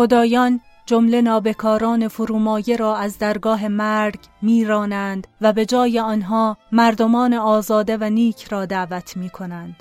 خدایان 0.00 0.60
جمله 0.86 1.20
نابکاران 1.20 2.08
فرومایه 2.08 2.76
را 2.76 2.96
از 2.96 3.18
درگاه 3.18 3.68
مرگ 3.68 4.18
میرانند 4.42 5.26
و 5.40 5.52
به 5.52 5.66
جای 5.66 5.98
آنها 5.98 6.56
مردمان 6.72 7.34
آزاده 7.34 7.96
و 7.96 8.04
نیک 8.04 8.44
را 8.44 8.66
دعوت 8.66 9.16
می 9.16 9.30
کنند. 9.30 9.76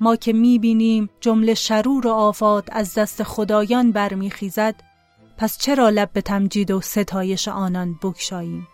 ما 0.00 0.16
که 0.16 0.32
می 0.32 0.58
بینیم 0.58 1.10
جمله 1.20 1.54
شرور 1.54 2.06
و 2.06 2.10
آفات 2.10 2.68
از 2.72 2.94
دست 2.94 3.22
خدایان 3.22 3.92
برمیخیزد 3.92 4.74
پس 5.36 5.58
چرا 5.58 5.88
لب 5.88 6.10
به 6.12 6.20
تمجید 6.20 6.70
و 6.70 6.80
ستایش 6.80 7.48
آنان 7.48 7.98
بگشاییم 8.02 8.68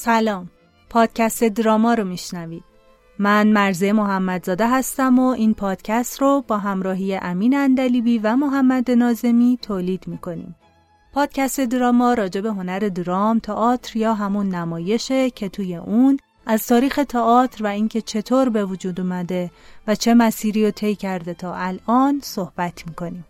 سلام. 0.00 0.50
پادکست 0.90 1.44
دراما 1.44 1.94
رو 1.94 2.04
میشنوید. 2.04 2.64
من 3.18 3.46
مرزه 3.46 3.92
محمدزاده 3.92 4.68
هستم 4.68 5.18
و 5.18 5.26
این 5.26 5.54
پادکست 5.54 6.22
رو 6.22 6.44
با 6.48 6.58
همراهی 6.58 7.14
امین 7.16 7.56
اندلیبی 7.56 8.18
و 8.18 8.36
محمد 8.36 8.90
نازمی 8.90 9.58
تولید 9.62 10.08
می‌کنیم. 10.08 10.56
پادکست 11.12 11.60
دراما 11.60 12.14
راجع 12.14 12.40
به 12.40 12.52
هنر 12.52 12.78
درام، 12.78 13.38
تئاتر 13.38 13.96
یا 13.96 14.14
همون 14.14 14.48
نمایشه 14.48 15.30
که 15.30 15.48
توی 15.48 15.76
اون 15.76 16.18
از 16.46 16.66
تاریخ 16.66 17.00
تئاتر 17.08 17.64
و 17.64 17.66
اینکه 17.66 18.00
چطور 18.00 18.48
به 18.48 18.64
وجود 18.64 19.00
اومده 19.00 19.50
و 19.86 19.94
چه 19.94 20.14
مسیری 20.14 20.64
رو 20.64 20.70
طی 20.70 20.94
کرده 20.94 21.34
تا 21.34 21.54
الان 21.54 22.20
صحبت 22.22 22.86
می‌کنیم. 22.86 23.24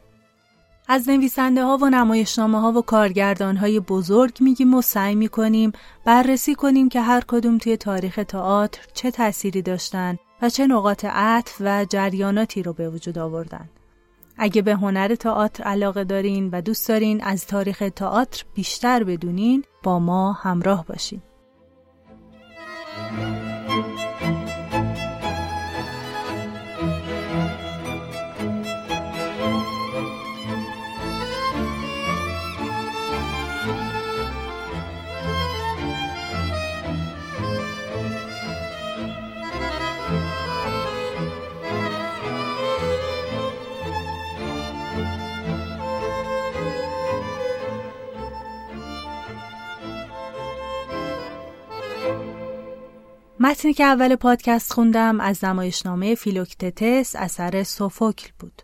از 0.91 1.08
نویسنده 1.08 1.64
ها 1.64 1.78
و 1.83 1.91
نمایشنامه 1.91 2.61
ها 2.61 2.72
و 2.72 2.83
کارگردان 2.83 3.56
های 3.56 3.81
بزرگ 3.81 4.36
میگیم 4.41 4.75
و 4.75 4.83
سعی 4.83 5.14
می‌کنیم 5.14 5.72
بررسی 6.05 6.55
کنیم 6.55 6.89
که 6.89 7.00
هر 7.00 7.22
کدوم 7.28 7.58
توی 7.58 7.77
تاریخ 7.77 8.20
تئاتر 8.28 8.81
چه 8.94 9.11
تأثیری 9.11 9.62
داشتن 9.62 10.19
و 10.42 10.48
چه 10.48 10.66
نقاط 10.66 11.05
عطف 11.05 11.56
و 11.61 11.84
جریاناتی 11.84 12.62
رو 12.62 12.72
به 12.72 12.91
وجود 12.91 13.19
آوردن. 13.19 13.69
اگه 14.39 14.62
به 14.62 14.75
هنر 14.75 15.14
تئاتر 15.14 15.64
علاقه 15.64 16.05
دارین 16.05 16.50
و 16.53 16.61
دوست 16.61 16.89
دارین 16.89 17.25
از 17.25 17.47
تاریخ 17.47 17.91
تئاتر 17.97 18.44
بیشتر 18.55 19.05
بدونین 19.05 19.64
با 19.83 19.98
ما 19.98 20.33
همراه 20.33 20.84
باشین. 20.86 21.22
متنی 53.41 53.72
که 53.72 53.84
اول 53.84 54.16
پادکست 54.16 54.72
خوندم 54.72 55.21
از 55.21 55.44
نمایشنامه 55.44 56.15
فیلوکتتس 56.15 57.16
اثر 57.16 57.62
سوفوکل 57.62 58.31
بود. 58.38 58.62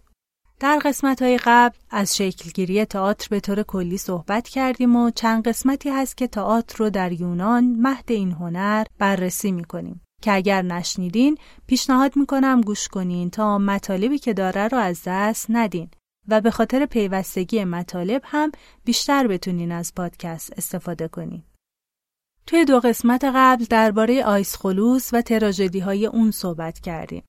در 0.61 0.79
قسمت 0.85 1.23
های 1.23 1.39
قبل 1.45 1.77
از 1.91 2.17
شکلگیری 2.17 2.85
تئاتر 2.85 3.27
به 3.31 3.41
طور 3.41 3.62
کلی 3.62 3.99
صحبت 3.99 4.49
کردیم 4.49 4.97
و 4.97 5.11
چند 5.11 5.49
قسمتی 5.49 5.91
هست 5.91 6.17
که 6.17 6.27
تئاتر 6.27 6.77
رو 6.79 6.91
در 6.91 7.12
یونان 7.12 7.65
مهد 7.65 8.12
این 8.12 8.33
هنر 8.33 8.85
بررسی 8.99 9.53
می‌کنیم 9.53 10.01
که 10.23 10.33
اگر 10.33 10.62
نشنیدین 10.62 11.39
پیشنهاد 11.67 12.17
می‌کنم 12.17 12.61
گوش 12.61 12.89
کنین 12.89 13.31
تا 13.31 13.59
مطالبی 13.59 14.19
که 14.19 14.33
داره 14.33 14.69
رو 14.69 14.79
از 14.79 15.03
دست 15.06 15.47
ندین 15.49 15.89
و 16.29 16.41
به 16.41 16.51
خاطر 16.51 16.87
پیوستگی 16.87 17.65
مطالب 17.65 18.23
هم 18.25 18.53
بیشتر 18.85 19.27
بتونین 19.27 19.73
از 19.73 19.95
پادکست 19.95 20.53
استفاده 20.59 21.09
کنین. 21.09 21.43
توی 22.47 22.65
دو 22.65 22.81
قسمت 22.81 23.25
قبل 23.34 23.65
درباره 23.71 24.25
آیسخولوس 24.25 25.15
و 25.15 25.22
تراژدی 25.22 25.78
های 25.78 26.06
اون 26.06 26.31
صحبت 26.31 26.81
کردیم. 26.81 27.22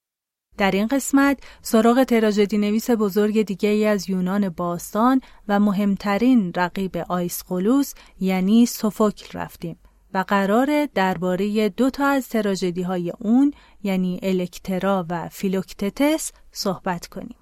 در 0.58 0.72
این 0.72 0.88
قسمت 0.88 1.40
سراغ 1.62 2.04
تراژدی 2.04 2.58
نویس 2.58 2.90
بزرگ 2.90 3.42
دیگه 3.42 3.70
ای 3.70 3.86
از 3.86 4.10
یونان 4.10 4.50
باستان 4.50 5.22
و 5.48 5.60
مهمترین 5.60 6.54
رقیب 6.56 6.98
آیسخولوس 6.98 7.94
یعنی 8.20 8.66
سوفوکل 8.66 9.40
رفتیم 9.40 9.80
و 10.14 10.24
قراره 10.28 10.86
درباره 10.86 11.70
دو 11.70 11.90
تا 11.90 12.08
از 12.08 12.30
تراژدی 12.30 12.82
های 12.82 13.14
اون 13.20 13.54
یعنی 13.84 14.20
الکترا 14.24 15.06
و 15.10 15.30
فیلوکتتس 15.30 16.32
صحبت 16.52 17.08
کنیم. 17.08 17.38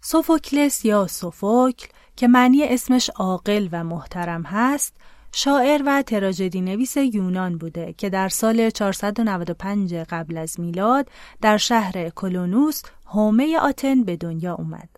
سوفوکلس 0.00 0.84
یا 0.84 1.06
سوفوکل 1.06 1.86
که 2.16 2.28
معنی 2.28 2.62
اسمش 2.64 3.10
عاقل 3.10 3.68
و 3.72 3.84
محترم 3.84 4.42
هست 4.42 4.96
شاعر 5.34 5.82
و 5.86 6.02
تراژدی 6.02 6.60
نویس 6.60 6.96
یونان 6.96 7.58
بوده 7.58 7.94
که 7.98 8.10
در 8.10 8.28
سال 8.28 8.70
495 8.70 9.94
قبل 9.94 10.36
از 10.36 10.60
میلاد 10.60 11.08
در 11.40 11.56
شهر 11.56 12.10
کلونوس 12.10 12.82
هومه 13.06 13.58
آتن 13.58 14.04
به 14.04 14.16
دنیا 14.16 14.54
اومد. 14.54 14.88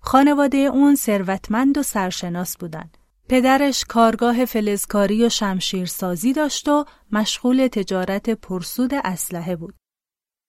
خانواده 0.00 0.58
اون 0.58 0.94
ثروتمند 0.94 1.78
و 1.78 1.82
سرشناس 1.82 2.56
بودند. 2.56 2.98
پدرش 3.28 3.84
کارگاه 3.84 4.44
فلزکاری 4.44 5.24
و 5.24 5.28
شمشیرسازی 5.28 6.32
داشت 6.32 6.68
و 6.68 6.84
مشغول 7.12 7.66
تجارت 7.66 8.30
پرسود 8.30 8.94
اسلحه 8.94 9.56
بود. 9.56 9.74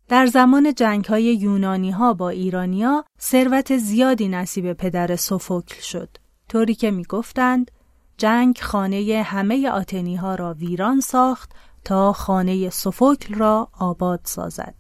در 0.07 0.25
زمان 0.25 0.73
جنگ 0.73 1.05
های 1.05 1.23
یونانی 1.23 1.91
ها 1.91 2.13
با 2.13 2.29
ایرانیا 2.29 3.05
ثروت 3.21 3.77
زیادی 3.77 4.27
نصیب 4.27 4.73
پدر 4.73 5.15
سوفوکل 5.15 5.81
شد. 5.81 6.09
طوری 6.49 6.75
که 6.75 6.91
می 6.91 7.03
گفتند 7.03 7.71
جنگ 8.17 8.59
خانه 8.61 9.23
همه 9.25 9.69
آتنی 9.69 10.15
ها 10.15 10.35
را 10.35 10.53
ویران 10.53 10.99
ساخت 10.99 11.51
تا 11.85 12.13
خانه 12.13 12.69
سوفوکل 12.69 13.33
را 13.33 13.69
آباد 13.79 14.21
سازد. 14.23 14.75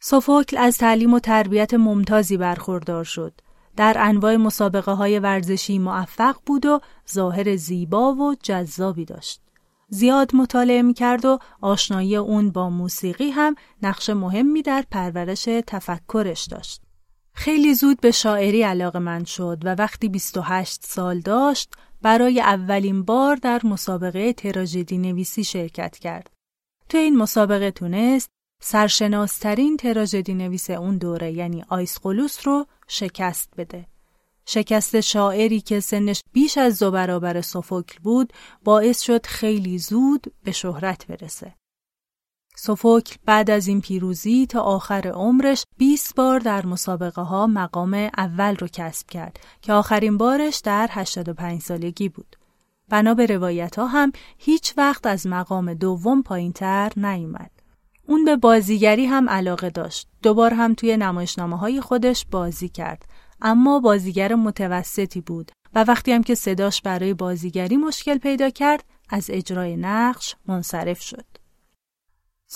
سوفوکل 0.00 0.56
از 0.56 0.78
تعلیم 0.78 1.14
و 1.14 1.18
تربیت 1.18 1.74
ممتازی 1.74 2.36
برخوردار 2.36 3.04
شد. 3.04 3.40
در 3.76 3.96
انواع 3.98 4.36
مسابقه 4.36 4.92
های 4.92 5.18
ورزشی 5.18 5.78
موفق 5.78 6.36
بود 6.46 6.66
و 6.66 6.80
ظاهر 7.12 7.56
زیبا 7.56 8.12
و 8.14 8.34
جذابی 8.42 9.04
داشت. 9.04 9.40
زیاد 9.88 10.36
مطالعه 10.36 10.82
می 10.82 10.94
کرد 10.94 11.24
و 11.24 11.38
آشنایی 11.60 12.16
اون 12.16 12.50
با 12.50 12.70
موسیقی 12.70 13.30
هم 13.30 13.54
نقش 13.82 14.10
مهمی 14.10 14.62
در 14.62 14.84
پرورش 14.90 15.44
تفکرش 15.66 16.44
داشت. 16.44 16.82
خیلی 17.34 17.74
زود 17.74 18.00
به 18.00 18.10
شاعری 18.10 18.62
علاقه 18.62 18.98
من 18.98 19.24
شد 19.24 19.58
و 19.64 19.74
وقتی 19.74 20.08
28 20.08 20.80
سال 20.84 21.20
داشت 21.20 21.74
برای 22.04 22.40
اولین 22.40 23.02
بار 23.02 23.36
در 23.36 23.60
مسابقه 23.64 24.32
تراژدی 24.32 24.98
نویسی 24.98 25.44
شرکت 25.44 25.98
کرد. 25.98 26.30
تو 26.88 26.98
این 26.98 27.16
مسابقه 27.16 27.70
تونست 27.70 28.28
سرشناسترین 28.62 29.76
تراژدی 29.76 30.34
نویس 30.34 30.70
اون 30.70 30.98
دوره 30.98 31.32
یعنی 31.32 31.64
آیسقلوس 31.68 32.46
رو 32.46 32.66
شکست 32.88 33.50
بده. 33.56 33.86
شکست 34.46 35.00
شاعری 35.00 35.60
که 35.60 35.80
سنش 35.80 36.20
بیش 36.32 36.58
از 36.58 36.78
دو 36.78 36.90
برابر 36.90 37.40
سوفوکل 37.40 37.98
بود 38.02 38.32
باعث 38.64 39.00
شد 39.00 39.26
خیلی 39.26 39.78
زود 39.78 40.32
به 40.44 40.52
شهرت 40.52 41.06
برسه. 41.06 41.54
سوفوکل 42.56 43.16
بعد 43.26 43.50
از 43.50 43.66
این 43.66 43.80
پیروزی 43.80 44.46
تا 44.46 44.60
آخر 44.60 45.08
عمرش 45.14 45.64
20 45.78 46.14
بار 46.14 46.38
در 46.38 46.66
مسابقه 46.66 47.22
ها 47.22 47.46
مقام 47.46 47.94
اول 48.18 48.56
رو 48.56 48.68
کسب 48.72 49.10
کرد 49.10 49.40
که 49.62 49.72
آخرین 49.72 50.16
بارش 50.18 50.60
در 50.64 50.88
85 50.90 51.60
سالگی 51.60 52.08
بود. 52.08 52.36
بنا 52.88 53.14
به 53.14 53.26
روایت 53.26 53.78
ها 53.78 53.86
هم 53.86 54.12
هیچ 54.38 54.74
وقت 54.76 55.06
از 55.06 55.26
مقام 55.26 55.74
دوم 55.74 56.22
پایین 56.22 56.52
تر 56.52 56.92
نیومد. 56.96 57.50
اون 58.06 58.24
به 58.24 58.36
بازیگری 58.36 59.06
هم 59.06 59.28
علاقه 59.28 59.70
داشت. 59.70 60.08
دوبار 60.22 60.54
هم 60.54 60.74
توی 60.74 60.96
نمایشنامه 60.96 61.58
های 61.58 61.80
خودش 61.80 62.26
بازی 62.30 62.68
کرد. 62.68 63.04
اما 63.42 63.80
بازیگر 63.80 64.34
متوسطی 64.34 65.20
بود 65.20 65.52
و 65.74 65.84
وقتی 65.84 66.12
هم 66.12 66.22
که 66.22 66.34
صداش 66.34 66.82
برای 66.82 67.14
بازیگری 67.14 67.76
مشکل 67.76 68.18
پیدا 68.18 68.50
کرد 68.50 68.84
از 69.08 69.30
اجرای 69.30 69.76
نقش 69.76 70.36
منصرف 70.46 71.02
شد. 71.02 71.33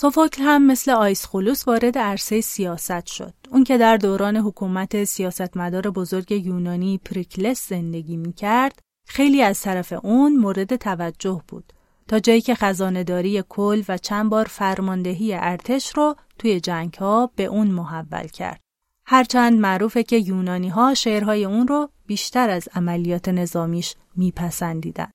سوفوکل 0.01 0.41
هم 0.41 0.65
مثل 0.65 0.91
آیس 0.91 1.25
خلوس 1.25 1.67
وارد 1.67 1.97
عرصه 1.97 2.41
سیاست 2.41 3.05
شد. 3.05 3.33
اون 3.51 3.63
که 3.63 3.77
در 3.77 3.97
دوران 3.97 4.37
حکومت 4.37 5.03
سیاستمدار 5.03 5.81
بزرگ 5.81 6.31
یونانی 6.31 6.97
پریکلس 6.97 7.69
زندگی 7.69 8.17
می 8.17 8.33
کرد، 8.33 8.79
خیلی 9.07 9.41
از 9.41 9.61
طرف 9.61 9.93
اون 10.03 10.35
مورد 10.35 10.75
توجه 10.75 11.41
بود. 11.47 11.73
تا 12.07 12.19
جایی 12.19 12.41
که 12.41 12.55
خزانهداری 12.55 13.43
کل 13.49 13.83
و 13.87 13.97
چند 13.97 14.29
بار 14.29 14.45
فرماندهی 14.45 15.33
ارتش 15.33 15.95
رو 15.95 16.15
توی 16.37 16.59
جنگ 16.59 16.93
ها 16.93 17.31
به 17.35 17.45
اون 17.45 17.67
محول 17.67 18.27
کرد. 18.27 18.61
هرچند 19.05 19.59
معروفه 19.59 20.03
که 20.03 20.17
یونانی 20.17 20.69
ها 20.69 20.93
شعرهای 20.93 21.45
اون 21.45 21.67
رو 21.67 21.89
بیشتر 22.07 22.49
از 22.49 22.69
عملیات 22.75 23.29
نظامیش 23.29 23.95
میپسندیدن. 24.15 25.11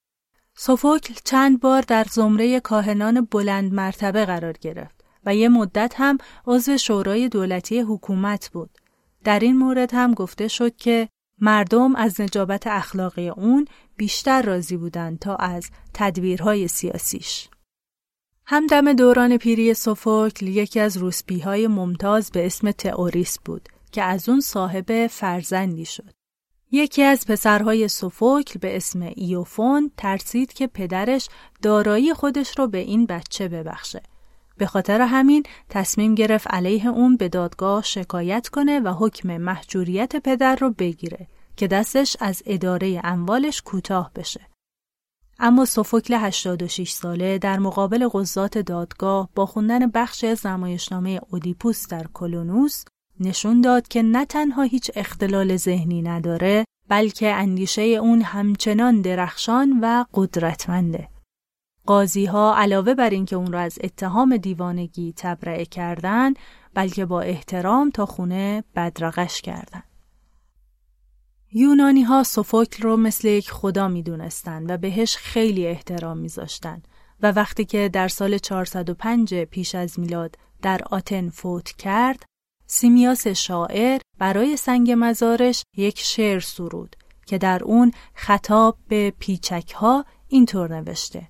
سوفوکل 0.56 1.14
چند 1.24 1.60
بار 1.60 1.82
در 1.82 2.06
زمره 2.10 2.60
کاهنان 2.60 3.28
بلند 3.30 3.72
مرتبه 3.72 4.24
قرار 4.24 4.52
گرفت 4.52 5.04
و 5.26 5.34
یه 5.34 5.48
مدت 5.48 5.94
هم 5.96 6.18
عضو 6.46 6.76
شورای 6.76 7.28
دولتی 7.28 7.80
حکومت 7.80 8.50
بود. 8.52 8.70
در 9.24 9.38
این 9.38 9.56
مورد 9.56 9.94
هم 9.94 10.14
گفته 10.14 10.48
شد 10.48 10.76
که 10.76 11.08
مردم 11.40 11.96
از 11.96 12.20
نجابت 12.20 12.66
اخلاقی 12.66 13.28
اون 13.28 13.66
بیشتر 13.96 14.42
راضی 14.42 14.76
بودند 14.76 15.18
تا 15.18 15.36
از 15.36 15.70
تدبیرهای 15.94 16.68
سیاسیش. 16.68 17.48
همدم 18.46 18.92
دوران 18.92 19.36
پیری 19.36 19.74
سوفوکل 19.74 20.46
یکی 20.46 20.80
از 20.80 20.96
روسپیهای 20.96 21.66
ممتاز 21.66 22.30
به 22.30 22.46
اسم 22.46 22.70
تئوریس 22.70 23.38
بود 23.44 23.68
که 23.92 24.02
از 24.02 24.28
اون 24.28 24.40
صاحب 24.40 25.06
فرزندی 25.06 25.84
شد. 25.84 26.23
یکی 26.74 27.02
از 27.02 27.26
پسرهای 27.26 27.88
سوفوکل 27.88 28.58
به 28.58 28.76
اسم 28.76 29.02
ایوفون 29.16 29.90
ترسید 29.96 30.52
که 30.52 30.66
پدرش 30.66 31.28
دارایی 31.62 32.14
خودش 32.14 32.58
رو 32.58 32.66
به 32.66 32.78
این 32.78 33.06
بچه 33.06 33.48
ببخشه. 33.48 34.02
به 34.58 34.66
خاطر 34.66 35.00
همین 35.00 35.42
تصمیم 35.68 36.14
گرفت 36.14 36.46
علیه 36.46 36.88
اون 36.88 37.16
به 37.16 37.28
دادگاه 37.28 37.82
شکایت 37.82 38.48
کنه 38.48 38.80
و 38.80 38.88
حکم 38.88 39.36
محجوریت 39.36 40.16
پدر 40.16 40.56
رو 40.56 40.70
بگیره 40.70 41.28
که 41.56 41.66
دستش 41.66 42.16
از 42.20 42.42
اداره 42.46 43.00
اموالش 43.04 43.62
کوتاه 43.62 44.10
بشه. 44.14 44.40
اما 45.38 45.64
سوفوکل 45.64 46.14
86 46.14 46.90
ساله 46.90 47.38
در 47.38 47.58
مقابل 47.58 48.08
قضات 48.12 48.58
دادگاه 48.58 49.28
با 49.34 49.46
خوندن 49.46 49.90
بخش 49.90 50.24
از 50.24 50.46
نمایشنامه 50.46 51.20
اودیپوس 51.30 51.88
در 51.88 52.06
کلونوس 52.14 52.84
نشون 53.20 53.60
داد 53.60 53.88
که 53.88 54.02
نه 54.02 54.24
تنها 54.24 54.62
هیچ 54.62 54.90
اختلال 54.96 55.56
ذهنی 55.56 56.02
نداره 56.02 56.64
بلکه 56.88 57.34
اندیشه 57.34 57.82
اون 57.82 58.22
همچنان 58.22 59.00
درخشان 59.00 59.80
و 59.82 60.04
قدرتمنده. 60.14 61.08
قاضی 61.86 62.24
ها 62.24 62.54
علاوه 62.56 62.94
بر 62.94 63.10
اینکه 63.10 63.36
اون 63.36 63.52
را 63.52 63.60
از 63.60 63.78
اتهام 63.82 64.36
دیوانگی 64.36 65.14
تبرئه 65.16 65.64
کردند 65.64 66.38
بلکه 66.74 67.04
با 67.04 67.20
احترام 67.20 67.90
تا 67.90 68.06
خونه 68.06 68.64
بدرقش 68.76 69.40
کردند. 69.40 69.84
یونانی 71.52 72.02
ها 72.02 72.22
سوفوکل 72.22 72.82
رو 72.82 72.96
مثل 72.96 73.28
یک 73.28 73.50
خدا 73.50 73.88
می 73.88 74.04
و 74.68 74.76
بهش 74.76 75.16
خیلی 75.16 75.66
احترام 75.66 76.18
می 76.18 76.30
و 77.22 77.32
وقتی 77.32 77.64
که 77.64 77.88
در 77.92 78.08
سال 78.08 78.38
405 78.38 79.34
پیش 79.34 79.74
از 79.74 80.00
میلاد 80.00 80.36
در 80.62 80.80
آتن 80.90 81.28
فوت 81.28 81.72
کرد 81.72 82.24
سیمیاس 82.66 83.26
شاعر 83.26 84.00
برای 84.18 84.56
سنگ 84.56 84.94
مزارش 84.98 85.64
یک 85.76 85.98
شعر 85.98 86.40
سرود 86.40 86.96
که 87.26 87.38
در 87.38 87.64
اون 87.64 87.92
خطاب 88.14 88.76
به 88.88 89.12
پیچک 89.18 89.70
ها 89.70 90.04
اینطور 90.28 90.80
نوشته. 90.80 91.28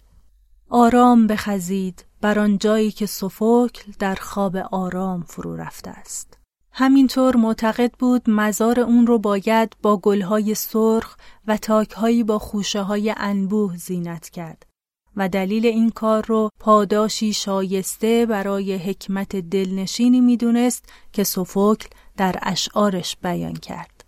آرام 0.71 1.27
بخزید 1.27 2.05
بر 2.21 2.39
آن 2.39 2.59
جایی 2.59 2.91
که 2.91 3.07
سوفوکل 3.07 3.93
در 3.99 4.15
خواب 4.15 4.57
آرام 4.57 5.23
فرو 5.23 5.57
رفته 5.57 5.91
است. 5.91 6.39
همینطور 6.73 7.37
معتقد 7.37 7.93
بود 7.93 8.31
مزار 8.31 8.81
اون 8.81 9.07
رو 9.07 9.19
باید 9.19 9.77
با 9.83 9.97
گلهای 9.97 10.55
سرخ 10.55 11.17
و 11.47 11.57
تاکهایی 11.57 12.25
با 12.25 12.39
خوشه 12.39 12.83
های 12.83 13.15
انبوه 13.17 13.77
زینت 13.77 14.29
کرد. 14.29 14.67
و 15.16 15.30
دلیل 15.30 15.66
این 15.66 15.90
کار 15.90 16.26
رو 16.26 16.50
پاداشی 16.60 17.34
شایسته 17.34 18.26
برای 18.26 18.76
حکمت 18.76 19.36
دلنشینی 19.36 20.22
میدونست 20.22 20.86
که 21.14 21.24
سوفوکل 21.24 21.88
در 22.18 22.36
اشعارش 22.42 23.18
بیان 23.24 23.54
کرد. 23.54 24.06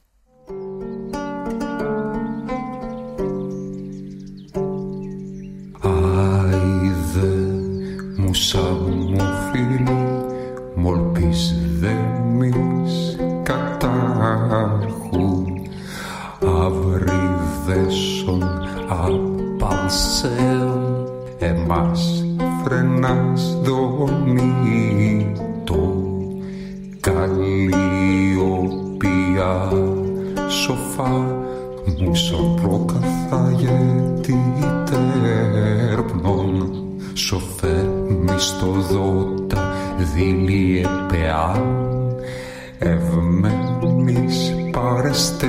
Άιδε 5.83 7.35
μουσά 8.17 8.71
μου 8.71 9.19
φίλοι 9.51 9.97
μολπής 10.77 11.53
έμας 21.46 22.24
φρενάς 22.64 23.58
δομής 23.62 25.26
το 25.64 25.94
καλλιοπία 27.00 27.52
σοφά 30.48 31.10
μου 31.98 32.14
σαν 32.14 32.60
προκαθάγεται 32.62 34.34
τέρπνον 34.84 36.72
σοφέ 37.14 37.88
μισθοδότα 38.20 39.74
δίνει 40.14 40.82
επεάν. 40.84 41.62
Ευμένης 42.78 44.54
παρεστέ 44.70 45.48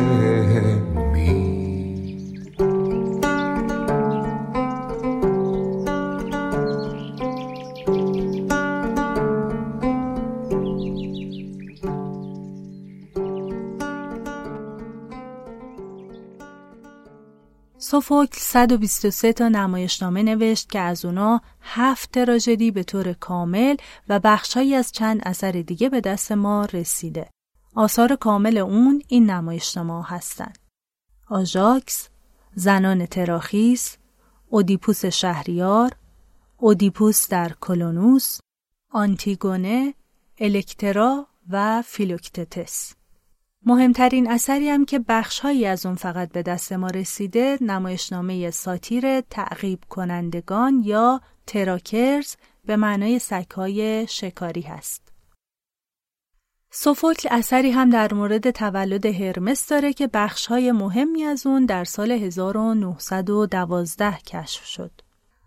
سوفوکل 17.97 18.37
123 18.39 19.33
تا 19.33 19.47
نمایشنامه 19.47 20.23
نوشت 20.23 20.69
که 20.69 20.79
از 20.79 21.05
اونا 21.05 21.41
هفت 21.61 22.11
تراژدی 22.11 22.71
به 22.71 22.83
طور 22.83 23.13
کامل 23.13 23.75
و 24.09 24.19
بخشهایی 24.19 24.75
از 24.75 24.91
چند 24.91 25.21
اثر 25.25 25.51
دیگه 25.51 25.89
به 25.89 26.01
دست 26.01 26.31
ما 26.31 26.65
رسیده. 26.65 27.29
آثار 27.75 28.15
کامل 28.15 28.57
اون 28.57 29.01
این 29.07 29.29
نمایشنامه 29.29 30.05
هستند. 30.07 30.57
آژاکس، 31.29 32.09
زنان 32.55 33.05
تراخیس، 33.05 33.97
اودیپوس 34.49 35.05
شهریار، 35.05 35.91
اودیپوس 36.57 37.27
در 37.27 37.51
کلونوس، 37.61 38.39
آنتیگونه، 38.91 39.93
الکترا 40.39 41.27
و 41.49 41.81
فیلوکتتس. 41.81 42.93
مهمترین 43.67 44.31
اثری 44.31 44.69
هم 44.69 44.85
که 44.85 44.99
بخشهایی 44.99 45.65
از 45.65 45.85
اون 45.85 45.95
فقط 45.95 46.31
به 46.31 46.43
دست 46.43 46.73
ما 46.73 46.87
رسیده 46.87 47.57
نمایشنامه 47.61 48.51
ساتیر 48.51 49.21
تعقیب 49.21 49.79
کنندگان 49.89 50.83
یا 50.85 51.21
تراکرز 51.47 52.35
به 52.65 52.75
معنای 52.75 53.19
سگهای 53.19 54.07
شکاری 54.09 54.61
هست. 54.61 55.01
سوفوکل 56.71 57.29
اثری 57.31 57.71
هم 57.71 57.89
در 57.89 58.13
مورد 58.13 58.51
تولد 58.51 59.05
هرمس 59.05 59.69
داره 59.69 59.93
که 59.93 60.07
بخشهای 60.07 60.71
مهمی 60.71 61.23
از 61.23 61.47
اون 61.47 61.65
در 61.65 61.83
سال 61.83 62.11
1912 62.11 64.11
کشف 64.11 64.65
شد. 64.65 64.91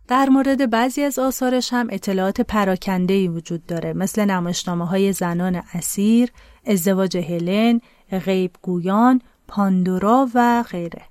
در 0.09 0.29
مورد 0.29 0.71
بعضی 0.71 1.03
از 1.03 1.19
آثارش 1.19 1.73
هم 1.73 1.89
اطلاعات 1.91 2.41
پراکندهی 2.41 3.29
وجود 3.29 3.67
داره 3.67 3.93
مثل 3.93 4.25
نمایشنامه 4.25 4.87
های 4.87 5.13
زنان 5.13 5.63
اسیر، 5.75 6.31
ازدواج 6.67 7.17
هلن، 7.17 7.81
غیب 8.19 8.57
گویان، 8.63 9.21
پاندورا 9.49 10.29
و 10.35 10.65
غیره. 10.71 11.03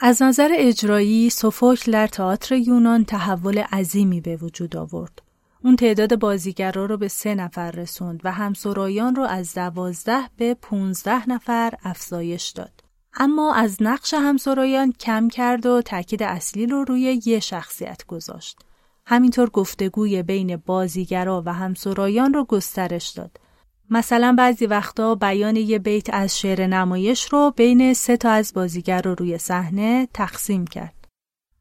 از 0.00 0.22
نظر 0.22 0.50
اجرایی 0.52 1.30
سوفوکل 1.30 1.92
در 1.92 2.06
تئاتر 2.06 2.54
یونان 2.54 3.04
تحول 3.04 3.58
عظیمی 3.58 4.20
به 4.20 4.36
وجود 4.36 4.76
آورد. 4.76 5.22
اون 5.64 5.76
تعداد 5.76 6.18
بازیگرا 6.18 6.86
رو 6.86 6.96
به 6.96 7.08
سه 7.08 7.34
نفر 7.34 7.70
رسوند 7.70 8.20
و 8.24 8.32
همسرایان 8.32 9.14
رو 9.14 9.22
از 9.22 9.54
دوازده 9.54 10.20
به 10.36 10.54
پونزده 10.54 11.28
نفر 11.28 11.74
افزایش 11.84 12.48
داد. 12.48 12.72
اما 13.14 13.54
از 13.54 13.76
نقش 13.80 14.14
همسرایان 14.14 14.92
کم 14.92 15.28
کرد 15.28 15.66
و 15.66 15.82
تاکید 15.82 16.22
اصلی 16.22 16.66
رو 16.66 16.84
روی 16.84 17.20
یه 17.26 17.40
شخصیت 17.40 18.06
گذاشت. 18.06 18.58
همینطور 19.06 19.50
گفتگوی 19.50 20.22
بین 20.22 20.56
بازیگرا 20.56 21.42
و 21.46 21.52
همسرایان 21.52 22.34
رو 22.34 22.44
گسترش 22.44 23.08
داد 23.08 23.40
مثلا 23.90 24.34
بعضی 24.38 24.66
وقتا 24.66 25.14
بیان 25.14 25.56
یه 25.56 25.78
بیت 25.78 26.14
از 26.14 26.38
شعر 26.38 26.66
نمایش 26.66 27.24
رو 27.24 27.52
بین 27.56 27.94
سه 27.94 28.16
تا 28.16 28.30
از 28.30 28.52
بازیگر 28.54 29.02
رو 29.02 29.14
روی 29.14 29.38
صحنه 29.38 30.08
تقسیم 30.14 30.66
کرد. 30.66 30.94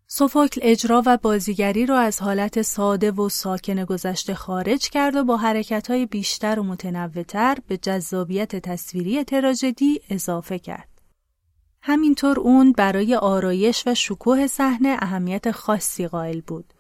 سوفوکل 0.10 0.62
اجرا 0.64 1.04
و 1.06 1.18
بازیگری 1.18 1.86
رو 1.86 1.96
از 1.96 2.22
حالت 2.22 2.62
ساده 2.62 3.12
و 3.12 3.30
ساکن 3.30 3.86
گذشته 3.86 4.34
خارج 4.34 4.90
کرد 4.90 5.16
و 5.16 5.24
با 5.24 5.38
حرکتهای 5.38 6.06
بیشتر 6.06 6.60
و 6.60 6.64
متنوعتر 6.64 7.58
به 7.68 7.78
جذابیت 7.78 8.56
تصویری 8.56 9.24
تراژدی 9.24 10.02
اضافه 10.10 10.60
کرد. 10.60 10.88
همینطور 11.82 12.40
اون 12.40 12.72
برای 12.72 13.16
آرایش 13.16 13.88
و 13.88 13.96
شکوه 13.96 14.48
صحنه 14.48 14.98
اهمیت 15.00 15.52
خاصی 15.52 16.08
قائل 16.08 16.42
بود. 16.42 16.74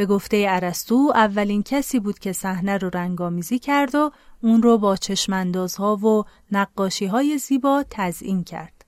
به 0.00 0.06
گفته 0.06 0.46
ارسطو 0.48 1.12
اولین 1.14 1.62
کسی 1.62 2.00
بود 2.00 2.18
که 2.18 2.32
صحنه 2.32 2.78
رو 2.78 2.90
رنگامیزی 2.94 3.58
کرد 3.58 3.94
و 3.94 4.10
اون 4.42 4.62
رو 4.62 4.78
با 4.78 4.96
چشماندازها 4.96 5.96
و 5.96 6.24
نقاشی 6.52 7.38
زیبا 7.38 7.84
تزئین 7.90 8.44
کرد. 8.44 8.84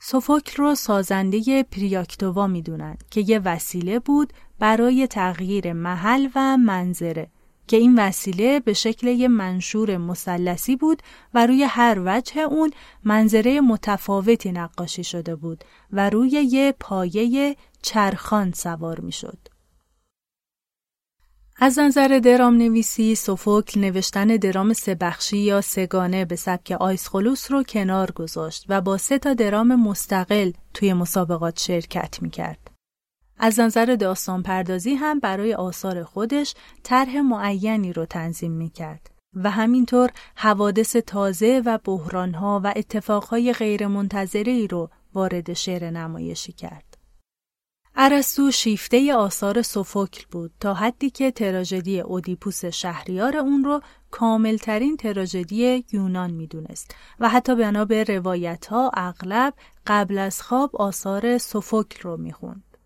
سوفوکل 0.00 0.56
رو 0.56 0.74
سازنده 0.74 1.62
پریاکتووا 1.62 2.46
می‌دونند 2.46 3.04
که 3.10 3.20
یه 3.20 3.38
وسیله 3.38 3.98
بود 3.98 4.32
برای 4.58 5.06
تغییر 5.06 5.72
محل 5.72 6.28
و 6.34 6.56
منظره 6.56 7.30
که 7.66 7.76
این 7.76 7.98
وسیله 7.98 8.60
به 8.60 8.72
شکل 8.72 9.06
یه 9.06 9.28
منشور 9.28 9.96
مثلثی 9.96 10.76
بود 10.76 11.02
و 11.34 11.46
روی 11.46 11.64
هر 11.64 12.02
وجه 12.04 12.40
اون 12.40 12.70
منظره 13.04 13.60
متفاوتی 13.60 14.52
نقاشی 14.52 15.04
شده 15.04 15.36
بود 15.36 15.64
و 15.92 16.10
روی 16.10 16.30
یه 16.30 16.74
پایه 16.80 17.56
چرخان 17.82 18.52
سوار 18.52 19.00
می 19.00 19.12
شد. 19.12 19.38
از 21.56 21.78
نظر 21.78 22.20
درام 22.24 22.56
نویسی 22.56 23.14
سوفوکل 23.14 23.80
نوشتن 23.80 24.26
درام 24.26 24.72
سبخشی 24.72 25.38
یا 25.38 25.60
سگانه 25.60 26.24
به 26.24 26.36
سبک 26.36 26.76
خلوص 26.96 27.50
رو 27.50 27.62
کنار 27.62 28.10
گذاشت 28.10 28.64
و 28.68 28.80
با 28.80 28.96
سه 28.98 29.18
تا 29.18 29.34
درام 29.34 29.80
مستقل 29.80 30.52
توی 30.74 30.92
مسابقات 30.92 31.60
شرکت 31.60 32.22
می 32.22 32.30
کرد. 32.30 32.70
از 33.38 33.60
نظر 33.60 33.96
داستان 34.00 34.42
پردازی 34.42 34.94
هم 34.94 35.18
برای 35.18 35.54
آثار 35.54 36.04
خودش 36.04 36.54
طرح 36.82 37.20
معینی 37.20 37.92
رو 37.92 38.06
تنظیم 38.06 38.52
می 38.52 38.70
کرد 38.70 39.10
و 39.34 39.50
همینطور 39.50 40.10
حوادث 40.34 40.96
تازه 40.96 41.62
و 41.64 41.78
بحرانها 41.84 42.60
و 42.64 42.72
اتفاقهای 42.76 43.52
غیرمنتظره 43.52 44.66
رو 44.66 44.90
وارد 45.14 45.52
شعر 45.52 45.90
نمایشی 45.90 46.52
کرد. 46.52 46.91
ارسطو 47.96 48.50
شیفته 48.50 49.14
آثار 49.14 49.62
سوفوکل 49.62 50.24
بود 50.30 50.50
تا 50.60 50.74
حدی 50.74 51.10
که 51.10 51.30
تراژدی 51.30 52.00
اودیپوس 52.00 52.64
شهریار 52.64 53.36
اون 53.36 53.64
رو 53.64 53.80
کاملترین 54.10 54.96
تراژدی 54.96 55.84
یونان 55.92 56.30
می‌دونست 56.30 56.94
و 57.20 57.28
حتی 57.28 57.54
بنا 57.56 57.84
به 57.84 58.04
روایت 58.04 58.66
ها 58.66 58.90
اغلب 58.94 59.54
قبل 59.86 60.18
از 60.18 60.42
خواب 60.42 60.76
آثار 60.76 61.38
سوفوکل 61.38 62.00
رو 62.02 62.16
می‌خوند. 62.16 62.76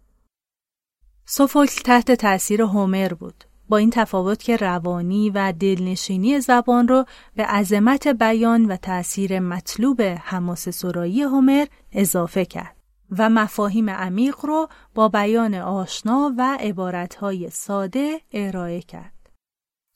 سوفوکل 1.26 1.82
تحت 1.82 2.12
تأثیر 2.12 2.62
هومر 2.62 3.14
بود. 3.14 3.44
با 3.68 3.76
این 3.76 3.90
تفاوت 3.90 4.42
که 4.42 4.56
روانی 4.56 5.30
و 5.30 5.52
دلنشینی 5.52 6.40
زبان 6.40 6.88
رو 6.88 7.04
به 7.34 7.44
عظمت 7.44 8.08
بیان 8.08 8.64
و 8.64 8.76
تأثیر 8.76 9.40
مطلوب 9.40 10.02
حماس 10.02 10.68
سرایی 10.68 11.22
هومر 11.22 11.66
اضافه 11.92 12.44
کرد 12.44 12.75
و 13.18 13.30
مفاهیم 13.30 13.90
عمیق 13.90 14.36
رو 14.42 14.68
با 14.94 15.08
بیان 15.08 15.54
آشنا 15.54 16.34
و 16.38 16.56
عبارتهای 16.60 17.50
ساده 17.50 18.20
ارائه 18.32 18.80
کرد. 18.82 19.12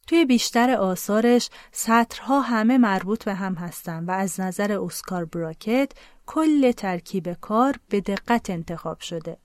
توی 0.07 0.25
بیشتر 0.25 0.71
آثارش 0.71 1.51
سطرها 1.73 2.41
همه 2.41 2.79
مربوط 2.79 3.25
به 3.25 3.35
هم 3.35 3.55
هستند 3.55 4.09
و 4.09 4.13
از 4.13 4.41
نظر 4.41 4.79
اسکار 4.81 5.25
براکت 5.25 5.93
کل 6.27 6.73
ترکیب 6.73 7.33
کار 7.33 7.77
به 7.89 8.01
دقت 8.01 8.51
انتخاب 8.51 9.01
شده. 9.01 9.37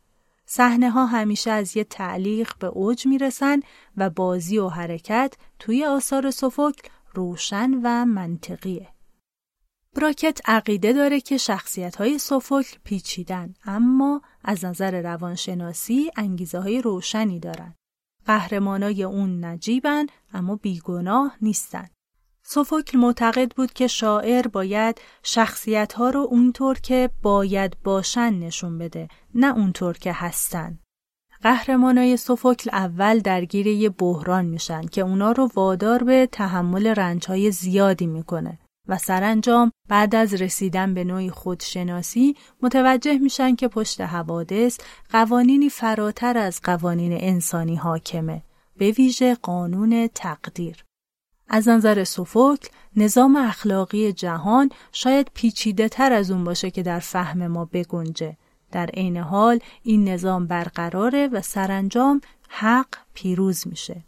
صحنه 0.46 0.90
ها 0.90 1.06
همیشه 1.06 1.52
از 1.52 1.78
یه 1.78 1.84
تعلیق 1.84 2.52
به 2.60 2.68
اوج 2.68 3.08
می‌رسن 3.08 3.60
و 3.98 4.10
بازی 4.10 4.58
و 4.58 4.70
حرکت 4.70 5.34
توی 5.60 5.86
آثار 5.86 6.32
سوفوکل 6.32 6.90
روشن 7.14 7.72
و 7.84 8.06
منطقیه. 8.06 8.95
براکت 9.96 10.42
عقیده 10.46 10.94
داره 10.94 11.22
که 11.22 11.38
شخصیت 11.38 11.96
های 11.96 12.20
سوفوکل 12.20 12.78
پیچیدن 12.84 13.54
اما 13.66 14.22
از 14.44 14.66
نظر 14.66 15.02
روانشناسی 15.02 16.12
انگیزه 16.16 16.60
های 16.60 16.82
روشنی 16.82 17.40
دارن. 17.40 17.76
قهرمانای 18.26 19.04
اون 19.04 19.46
نجیبن 19.46 20.06
اما 20.34 20.56
بیگناه 20.56 21.38
نیستن. 21.42 21.88
سوفوکل 22.44 22.98
معتقد 22.98 23.52
بود 23.56 23.74
که 23.74 23.88
شاعر 23.88 24.48
باید 24.48 25.02
شخصیت 25.24 25.94
ها 25.94 26.10
رو 26.10 26.28
اونطور 26.30 26.80
که 26.80 27.10
باید 27.22 27.78
باشن 27.84 28.34
نشون 28.34 28.78
بده 28.78 29.08
نه 29.36 29.56
اونطور 29.56 29.98
که 29.98 30.14
هستن. 30.14 30.80
قهرمانای 31.42 32.18
سوفوکل 32.18 32.70
اول 32.74 33.20
درگیر 33.20 33.68
یه 33.68 33.90
بحران 33.90 34.46
میشن 34.46 34.82
که 34.82 35.02
اونا 35.02 35.32
رو 35.32 35.50
وادار 35.54 36.04
به 36.04 36.30
تحمل 36.32 36.88
رنجهای 36.88 37.52
زیادی 37.52 38.08
می‌کنه 38.08 38.60
و 38.88 38.98
سرانجام 38.98 39.72
بعد 39.90 40.16
از 40.16 40.34
رسیدن 40.34 40.94
به 40.94 41.04
نوعی 41.04 41.30
خودشناسی 41.30 42.36
متوجه 42.62 43.18
میشن 43.18 43.56
که 43.56 43.68
پشت 43.68 44.02
حوادث 44.02 44.80
قوانینی 45.12 45.70
فراتر 45.70 46.38
از 46.38 46.62
قوانین 46.64 47.18
انسانی 47.22 47.76
حاکمه 47.76 48.42
به 48.78 48.92
ویژه 48.92 49.36
قانون 49.36 50.10
تقدیر 50.16 50.86
از 51.48 51.68
نظر 51.68 52.04
سوفوکل 52.04 52.68
نظام 52.96 53.36
اخلاقی 53.36 54.14
جهان 54.14 54.70
شاید 54.92 55.32
پیچیده 55.34 55.90
تر 55.90 56.14
از 56.14 56.32
اون 56.32 56.44
باشه 56.44 56.72
که 56.72 56.84
در 56.84 57.00
فهم 57.00 57.48
ما 57.48 57.66
بگنجه. 57.66 58.38
در 58.72 58.86
عین 58.86 59.18
حال 59.18 59.60
این 59.84 60.10
نظام 60.10 60.48
برقراره 60.48 61.28
و 61.28 61.42
سرانجام 61.42 62.22
حق 62.50 62.88
پیروز 63.14 63.68
میشه. 63.68 64.04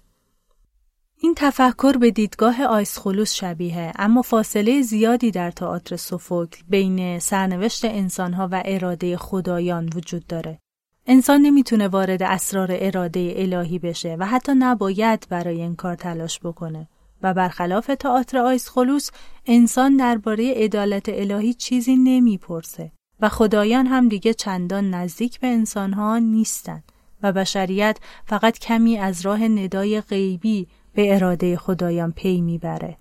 این 1.19 1.33
تفکر 1.35 1.97
به 1.97 2.11
دیدگاه 2.11 2.63
آیسخولوس 2.63 3.33
شبیه 3.33 3.91
اما 3.95 4.21
فاصله 4.21 4.81
زیادی 4.81 5.31
در 5.31 5.51
تئاتر 5.51 5.95
سوفوکل 5.95 6.63
بین 6.69 7.19
سرنوشت 7.19 7.85
انسانها 7.85 8.49
و 8.51 8.61
اراده 8.65 9.17
خدایان 9.17 9.89
وجود 9.95 10.27
داره. 10.27 10.59
انسان 11.07 11.41
نمی‌تونه 11.41 11.87
وارد 11.87 12.23
اسرار 12.23 12.69
اراده 12.71 13.33
الهی 13.37 13.79
بشه 13.79 14.15
و 14.19 14.25
حتی 14.25 14.51
نباید 14.55 15.27
برای 15.29 15.61
این 15.61 15.75
کار 15.75 15.95
تلاش 15.95 16.39
بکنه. 16.39 16.87
و 17.21 17.33
برخلاف 17.33 17.91
تئاتر 17.99 18.37
آیس 18.37 18.69
خلوص 18.69 19.11
انسان 19.45 19.97
درباره 19.97 20.53
عدالت 20.53 21.09
الهی 21.09 21.53
چیزی 21.53 21.95
نمی‌پرسه 21.95 22.91
و 23.19 23.29
خدایان 23.29 23.87
هم 23.87 24.09
دیگه 24.09 24.33
چندان 24.33 24.89
نزدیک 24.93 25.39
به 25.39 25.47
انسانها 25.47 26.17
نیستند 26.17 26.91
و 27.23 27.31
بشریت 27.31 27.97
فقط 28.25 28.59
کمی 28.59 28.97
از 28.97 29.21
راه 29.21 29.47
ندای 29.47 30.01
غیبی 30.01 30.67
به 30.97 31.15
اراده 31.15 31.57
خدایان 31.57 32.11
پی 32.11 32.41
می‌بره. 32.41 32.97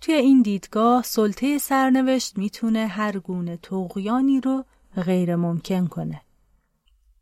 توی 0.00 0.14
این 0.14 0.42
دیدگاه 0.42 1.02
سلطه 1.02 1.58
سرنوشت 1.58 2.38
می‌تونه 2.38 2.86
هر 2.86 3.18
گونه 3.18 3.56
توقیانی 3.56 4.40
رو 4.40 4.64
غیر 4.96 5.36
ممکن 5.36 5.86
کنه. 5.86 6.20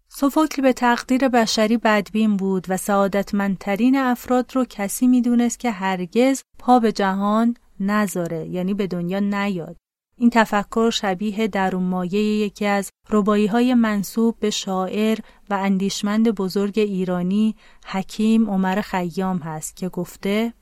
سوفوکل 0.08 0.62
به 0.62 0.72
تقدیر 0.72 1.28
بشری 1.28 1.76
بدبین 1.76 2.36
بود 2.36 2.66
و 2.68 2.76
سعادتمندترین 2.76 3.96
افراد 3.96 4.56
رو 4.56 4.64
کسی 4.64 5.06
می‌دونست 5.06 5.60
که 5.60 5.70
هرگز 5.70 6.42
پا 6.58 6.78
به 6.78 6.92
جهان 6.92 7.56
نذاره 7.80 8.46
یعنی 8.46 8.74
به 8.74 8.86
دنیا 8.86 9.20
نیاد. 9.20 9.76
این 10.18 10.30
تفکر 10.30 10.90
شبیه 10.90 11.48
درون 11.48 11.82
مایه 11.82 12.22
یکی 12.22 12.66
از 12.66 12.90
ربایی 13.10 13.46
های 13.46 13.74
منصوب 13.74 14.38
به 14.40 14.50
شاعر 14.50 15.18
و 15.50 15.54
اندیشمند 15.54 16.30
بزرگ 16.30 16.78
ایرانی 16.78 17.56
حکیم 17.86 18.50
عمر 18.50 18.80
خیام 18.80 19.38
هست 19.38 19.76
که 19.76 19.88
گفته 19.88 20.52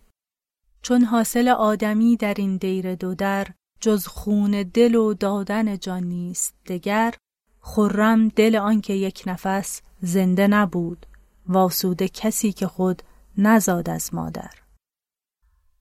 چون 0.83 1.05
حاصل 1.05 1.49
آدمی 1.49 2.17
در 2.17 2.35
این 2.37 2.57
دیر 2.57 2.95
دودر 2.95 3.47
جز 3.81 4.07
خون 4.07 4.51
دل 4.63 4.95
و 4.95 5.15
دادن 5.15 5.79
جان 5.79 6.03
نیست 6.05 6.55
دگر 6.67 7.15
خرم 7.61 8.29
دل 8.29 8.57
آنکه 8.57 8.93
یک 8.93 9.23
نفس 9.27 9.83
زنده 10.01 10.47
نبود 10.47 11.07
واسوده 11.49 12.09
کسی 12.09 12.53
که 12.53 12.67
خود 12.67 13.03
نزاد 13.39 13.91
از 13.91 14.15
مادر. 14.15 14.64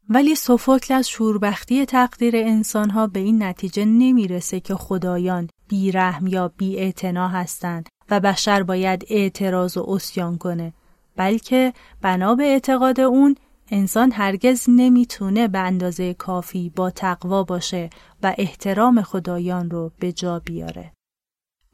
ولی 0.10 0.36
سوفوکل 0.36 0.94
از 0.94 1.10
شوربختی 1.10 1.86
تقدیر 1.86 2.36
انسانها 2.36 3.08
به 3.08 3.20
این 3.20 3.44
نتیجه 3.44 3.86
نمی‌رسه 3.86 4.60
که 4.60 4.76
خدایان 4.76 5.50
بیرحم 5.68 6.28
یا 6.28 6.48
بی 6.58 6.94
هستند 7.18 7.90
و 8.10 8.20
بشر 8.20 8.64
باید 8.64 9.06
اعتراض 9.10 9.78
و 9.78 9.86
اسیان 9.90 10.38
کنه 10.38 10.74
بلکه 11.16 11.74
بنا 12.02 12.36
به 12.36 12.44
اعتقاد 12.44 13.00
اون 13.00 13.36
انسان 13.72 14.12
هرگز 14.12 14.66
نمی‌تونه 14.68 15.48
به 15.48 15.60
اندازه 15.60 16.14
کافی 16.14 16.72
با 16.76 16.90
تقوا 16.90 17.44
باشه 17.44 17.90
و 18.24 18.36
احترام 18.38 19.02
خدایان 19.02 19.70
رو 19.70 19.92
به 20.00 20.12
جا 20.12 20.40
بیاره. 20.40 20.92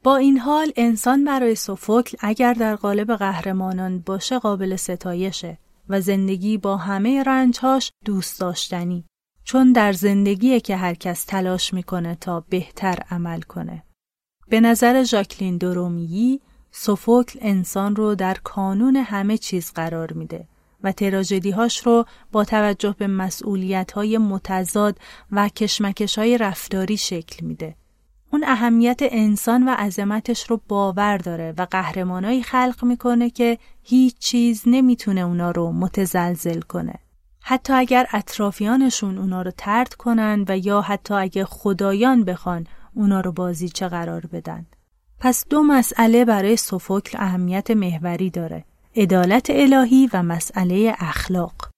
با 0.02 0.16
این 0.16 0.38
حال 0.38 0.72
انسان 0.76 1.24
برای 1.24 1.54
سوفوکل 1.54 2.16
اگر 2.20 2.52
در 2.52 2.76
قالب 2.76 3.14
قهرمانان 3.14 3.98
باشه 3.98 4.38
قابل 4.38 4.76
ستایشه 4.76 5.58
و 5.90 6.00
زندگی 6.00 6.58
با 6.58 6.76
همه 6.76 7.22
رنجهاش 7.22 7.92
دوست 8.04 8.40
داشتنی 8.40 9.04
چون 9.44 9.72
در 9.72 9.92
زندگی 9.92 10.60
که 10.60 10.76
هر 10.76 10.94
کس 10.94 11.24
تلاش 11.24 11.74
می‌کنه 11.74 12.14
تا 12.14 12.40
بهتر 12.40 12.98
عمل 13.10 13.40
کنه. 13.40 13.84
به 14.48 14.60
نظر 14.60 15.04
ژاکلین 15.04 15.56
درومیی 15.56 16.40
سوفوکل 16.70 17.38
انسان 17.42 17.96
رو 17.96 18.14
در 18.14 18.36
کانون 18.44 18.96
همه 18.96 19.38
چیز 19.38 19.72
قرار 19.72 20.12
میده 20.12 20.48
و 20.82 20.92
تراژدیهاش 20.92 21.86
رو 21.86 22.04
با 22.32 22.44
توجه 22.44 22.94
به 22.98 23.06
مسئولیت 23.06 23.92
های 23.92 24.18
متضاد 24.18 24.98
و 25.32 25.48
کشمکش 25.48 26.18
های 26.18 26.38
رفتاری 26.38 26.96
شکل 26.96 27.46
میده 27.46 27.76
اون 28.32 28.44
اهمیت 28.44 28.98
انسان 29.02 29.68
و 29.68 29.70
عظمتش 29.70 30.50
رو 30.50 30.60
باور 30.68 31.16
داره 31.16 31.54
و 31.58 31.66
قهرمانایی 31.70 32.42
خلق 32.42 32.84
می‌کنه 32.84 33.30
که 33.30 33.58
هیچ 33.82 34.18
چیز 34.18 34.62
نمی‌تونه 34.66 35.20
اونا 35.20 35.50
رو 35.50 35.72
متزلزل 35.72 36.60
کنه. 36.60 36.94
حتی 37.42 37.72
اگر 37.72 38.06
اطرافیانشون 38.12 39.18
اونا 39.18 39.42
رو 39.42 39.50
ترد 39.50 39.94
کنن 39.94 40.44
و 40.48 40.58
یا 40.58 40.80
حتی 40.80 41.14
اگه 41.14 41.44
خدایان 41.44 42.24
بخوان 42.24 42.66
اونا 42.94 43.20
رو 43.20 43.32
بازی 43.32 43.68
چه 43.68 43.88
قرار 43.88 44.26
بدن. 44.32 44.66
پس 45.18 45.44
دو 45.50 45.62
مسئله 45.62 46.24
برای 46.24 46.56
سوفوکل 46.56 47.18
اهمیت 47.20 47.70
محوری 47.70 48.30
داره. 48.30 48.64
عدالت 48.96 49.50
الهی 49.50 50.10
و 50.12 50.22
مسئله 50.22 50.94
اخلاق. 50.98 51.69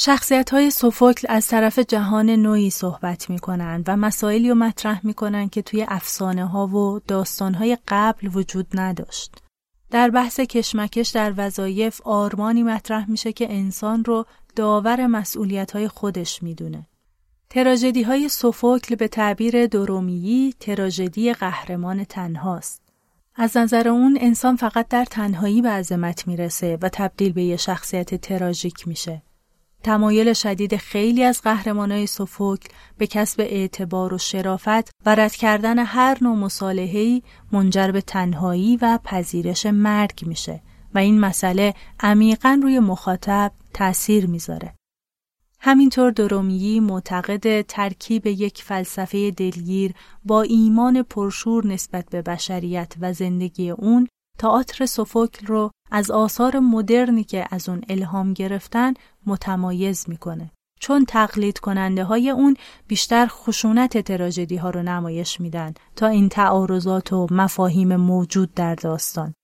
شخصیت 0.00 0.50
های 0.50 0.70
سوفوکل 0.70 1.26
از 1.30 1.46
طرف 1.46 1.78
جهان 1.78 2.30
نوعی 2.30 2.70
صحبت 2.70 3.30
می 3.30 3.38
کنند 3.38 3.84
و 3.88 3.96
مسائلی 3.96 4.48
رو 4.48 4.54
مطرح 4.54 5.00
می 5.06 5.14
کنند 5.14 5.50
که 5.50 5.62
توی 5.62 5.86
افسانه 5.88 6.46
ها 6.46 6.66
و 6.66 7.00
داستان 7.00 7.54
های 7.54 7.78
قبل 7.88 8.30
وجود 8.34 8.66
نداشت. 8.74 9.34
در 9.90 10.10
بحث 10.10 10.40
کشمکش 10.40 11.08
در 11.08 11.34
وظایف 11.36 12.00
آرمانی 12.04 12.62
مطرح 12.62 13.10
میشه 13.10 13.32
که 13.32 13.52
انسان 13.52 14.04
رو 14.04 14.26
داور 14.56 15.06
مسئولیت 15.06 15.70
های 15.70 15.88
خودش 15.88 16.42
می‌دونه. 16.42 16.86
تراژدی 17.50 18.02
های 18.02 18.28
سوفوکل 18.28 18.94
به 18.94 19.08
تعبیر 19.08 19.66
درومیی 19.66 20.54
تراژدی 20.60 21.32
قهرمان 21.32 22.04
تنهاست. 22.04 22.82
از 23.36 23.56
نظر 23.56 23.88
اون 23.88 24.18
انسان 24.20 24.56
فقط 24.56 24.88
در 24.88 25.04
تنهایی 25.04 25.62
به 25.62 25.68
عظمت 25.68 26.26
می‌رسه 26.26 26.78
و 26.82 26.88
تبدیل 26.92 27.32
به 27.32 27.42
یه 27.42 27.56
شخصیت 27.56 28.14
تراژیک 28.14 28.88
میشه. 28.88 29.22
تمایل 29.82 30.32
شدید 30.32 30.76
خیلی 30.76 31.24
از 31.24 31.42
قهرمانای 31.42 32.06
سوفوکل 32.06 32.68
به 32.98 33.06
کسب 33.06 33.40
اعتبار 33.40 34.14
و 34.14 34.18
شرافت 34.18 34.90
و 35.06 35.14
رد 35.14 35.34
کردن 35.34 35.78
هر 35.78 36.18
نوع 36.20 36.36
مصالحه‌ای 36.36 37.22
منجر 37.52 37.90
به 37.90 38.00
تنهایی 38.00 38.76
و 38.76 38.98
پذیرش 39.04 39.66
مرگ 39.66 40.20
میشه 40.26 40.62
و 40.94 40.98
این 40.98 41.20
مسئله 41.20 41.74
عمیقا 42.00 42.60
روی 42.62 42.78
مخاطب 42.78 43.52
تأثیر 43.74 44.26
می‌ذاره. 44.26 44.74
همینطور 45.60 46.10
درومیی 46.10 46.80
معتقد 46.80 47.60
ترکیب 47.60 48.26
یک 48.26 48.62
فلسفه 48.62 49.30
دلگیر 49.30 49.94
با 50.24 50.42
ایمان 50.42 51.02
پرشور 51.02 51.66
نسبت 51.66 52.10
به 52.10 52.22
بشریت 52.22 52.92
و 53.00 53.12
زندگی 53.12 53.70
اون 53.70 54.08
تئاتر 54.38 54.86
سوفوکل 54.86 55.46
رو 55.46 55.70
از 55.90 56.10
آثار 56.10 56.58
مدرنی 56.58 57.24
که 57.24 57.46
از 57.50 57.68
اون 57.68 57.82
الهام 57.88 58.32
گرفتن 58.32 58.94
متمایز 59.26 60.04
می‌کنه 60.08 60.50
چون 60.80 61.04
تقلید 61.04 61.58
کننده 61.58 62.04
های 62.04 62.30
اون 62.30 62.56
بیشتر 62.86 63.26
خشونت 63.26 63.98
تراژدی 63.98 64.56
ها 64.56 64.70
رو 64.70 64.82
نمایش 64.82 65.40
میدن 65.40 65.74
تا 65.96 66.06
این 66.06 66.28
تعارضات 66.28 67.12
و 67.12 67.26
مفاهیم 67.30 67.96
موجود 67.96 68.54
در 68.54 68.74
داستان 68.74 69.34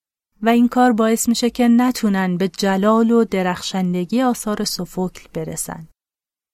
و 0.42 0.48
این 0.48 0.68
کار 0.68 0.92
باعث 0.92 1.28
میشه 1.28 1.50
که 1.50 1.68
نتونن 1.68 2.36
به 2.36 2.48
جلال 2.48 3.10
و 3.10 3.24
درخشندگی 3.24 4.22
آثار 4.22 4.64
سوفوکل 4.64 5.28
برسن. 5.32 5.88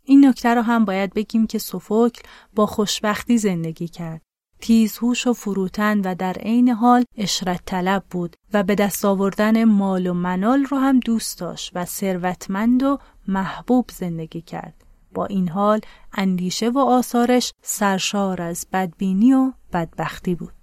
این 0.05 0.27
نکته 0.27 0.55
رو 0.55 0.63
هم 0.63 0.85
باید 0.85 1.15
بگیم 1.15 1.47
که 1.47 1.59
سوفوکل 1.59 2.23
با 2.55 2.67
خوشبختی 2.67 3.39
زندگی 3.39 3.89
کرد. 3.89 4.23
تیزهوش 4.61 5.27
و 5.27 5.33
فروتن 5.33 6.01
و 6.01 6.15
در 6.15 6.33
عین 6.33 6.69
حال 6.69 7.05
اشرت 7.17 7.61
طلب 7.67 8.05
بود 8.11 8.37
و 8.53 8.63
به 8.63 8.75
دست 8.75 9.05
آوردن 9.05 9.65
مال 9.65 10.07
و 10.07 10.15
منال 10.15 10.65
رو 10.65 10.77
هم 10.77 11.01
دوست 11.01 11.39
داشت 11.39 11.71
و 11.75 11.85
ثروتمند 11.85 12.83
و 12.83 12.99
محبوب 13.29 13.91
زندگی 13.93 14.41
کرد. 14.41 14.85
با 15.15 15.27
این 15.27 15.49
حال 15.49 15.81
اندیشه 16.13 16.71
و 16.71 16.79
آثارش 16.79 17.53
سرشار 17.63 18.43
از 18.43 18.67
بدبینی 18.73 19.33
و 19.33 19.53
بدبختی 19.73 20.35
بود. 20.35 20.60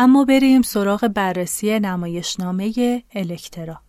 اما 0.00 0.24
بریم 0.24 0.62
سراغ 0.62 1.08
بررسی 1.08 1.78
نمایشنامه 1.80 3.02
الکترا. 3.14 3.80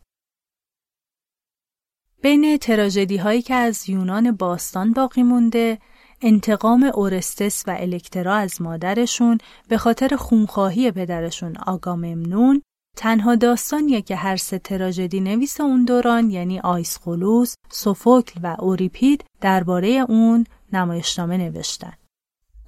بین 2.22 2.58
تراژدی 2.58 3.18
هایی 3.18 3.42
که 3.42 3.54
از 3.54 3.90
یونان 3.90 4.32
باستان 4.32 4.94
باقی 4.94 5.24
مونده، 5.24 5.80
انتقام 6.22 6.92
اورستس 6.94 7.64
و 7.68 7.76
الکترا 7.80 8.36
از 8.36 8.62
مادرشون 8.62 9.38
به 9.68 9.78
خاطر 9.78 10.16
خونخواهی 10.16 10.92
پدرشون 10.92 11.58
آگاممنون 11.58 12.62
تنها 12.98 13.36
داستانیه 13.36 14.02
که 14.02 14.16
هر 14.16 14.36
سه 14.36 14.60
تراژدی 14.60 15.20
نویس 15.20 15.62
اون 15.62 15.86
دوران 15.86 16.30
یعنی 16.30 16.60
آیسخولوس، 16.60 17.56
سوفوکل 17.70 18.40
و 18.44 18.56
اوریپید 18.60 19.24
درباره 19.42 19.88
اون 19.88 20.46
نمایشنامه 20.74 21.38
نوشتن. 21.38 21.94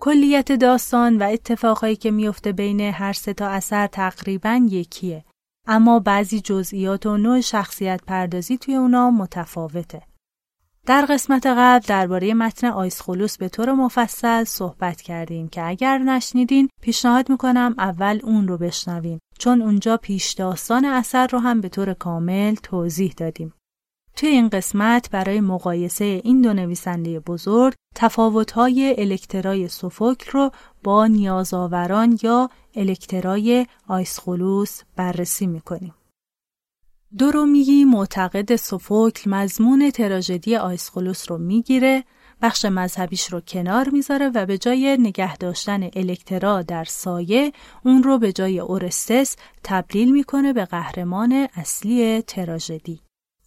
کلیت 0.04 0.52
داستان 0.52 1.18
و 1.18 1.24
اتفاقایی 1.24 1.96
که 1.96 2.12
میفته 2.12 2.52
بین 2.52 2.80
هر 2.80 3.14
سه 3.14 3.34
تا 3.34 3.48
اثر 3.48 3.88
تقریبا 3.88 4.68
یکیه 4.70 5.26
اما 5.68 6.00
بعضی 6.00 6.42
جزئیات 6.42 7.06
و 7.06 7.18
نوع 7.18 7.42
شخصیت 7.42 8.02
پردازی 8.08 8.58
توی 8.58 8.76
اونا 8.76 9.12
متفاوته. 9.12 10.02
در 10.86 11.06
قسمت 11.10 11.46
قبل 11.46 11.86
درباره 11.88 12.34
متن 12.34 12.68
آیسخولوس 12.68 13.38
به 13.38 13.50
طور 13.50 13.72
مفصل 13.74 14.44
صحبت 14.44 15.02
کردیم 15.02 15.48
که 15.48 15.68
اگر 15.68 15.98
نشنیدین 15.98 16.70
پیشنهاد 16.82 17.30
می‌کنم 17.30 17.76
اول 17.78 18.20
اون 18.24 18.48
رو 18.48 18.58
بشنوین 18.58 19.20
چون 19.40 19.62
اونجا 19.62 19.98
پیش 19.98 20.32
داستان 20.32 20.86
اثر 20.86 21.28
رو 21.28 21.40
هم 21.40 21.62
به 21.62 21.70
طور 21.70 21.94
کامل 21.94 22.56
توضیح 22.56 23.14
دادیم. 23.18 23.54
توی 24.16 24.30
این 24.30 24.50
قسمت 24.50 25.10
برای 25.12 25.42
مقایسه 25.42 26.22
این 26.24 26.42
دو 26.42 26.54
نویسنده 26.54 27.20
بزرگ 27.20 27.74
تفاوت‌های 27.96 28.96
الکترای 28.98 29.68
سوفوکل 29.68 30.32
رو 30.32 30.52
با 30.84 31.08
نیازآوران 31.08 32.20
یا 32.24 32.50
الکترای 32.76 33.66
آیسخولوس 33.88 34.82
بررسی 34.96 35.48
می‌کنیم. 35.48 35.94
درومیی 37.18 37.86
معتقد 37.86 38.56
سوفوکل 38.56 39.30
مضمون 39.30 39.92
تراژدی 39.92 40.56
آیسخولوس 40.56 41.32
رو 41.32 41.38
می‌گیره 41.38 42.04
بخش 42.42 42.66
مذهبیش 42.66 43.34
رو 43.34 43.42
کنار 43.42 43.90
می‌ذاره 43.90 44.32
و 44.36 44.46
به 44.46 44.58
جای 44.58 44.98
نگه 45.00 45.38
داشتن 45.38 45.90
الکترا 45.94 46.62
در 46.62 46.84
سایه 46.84 47.52
اون 47.86 48.04
رو 48.04 48.18
به 48.18 48.34
جای 48.34 48.60
اورستس 48.60 49.36
تبدیل 49.64 50.12
می‌کنه 50.12 50.54
به 50.54 50.66
قهرمان 50.66 51.48
اصلی 51.56 52.22
تراژدی. 52.22 53.00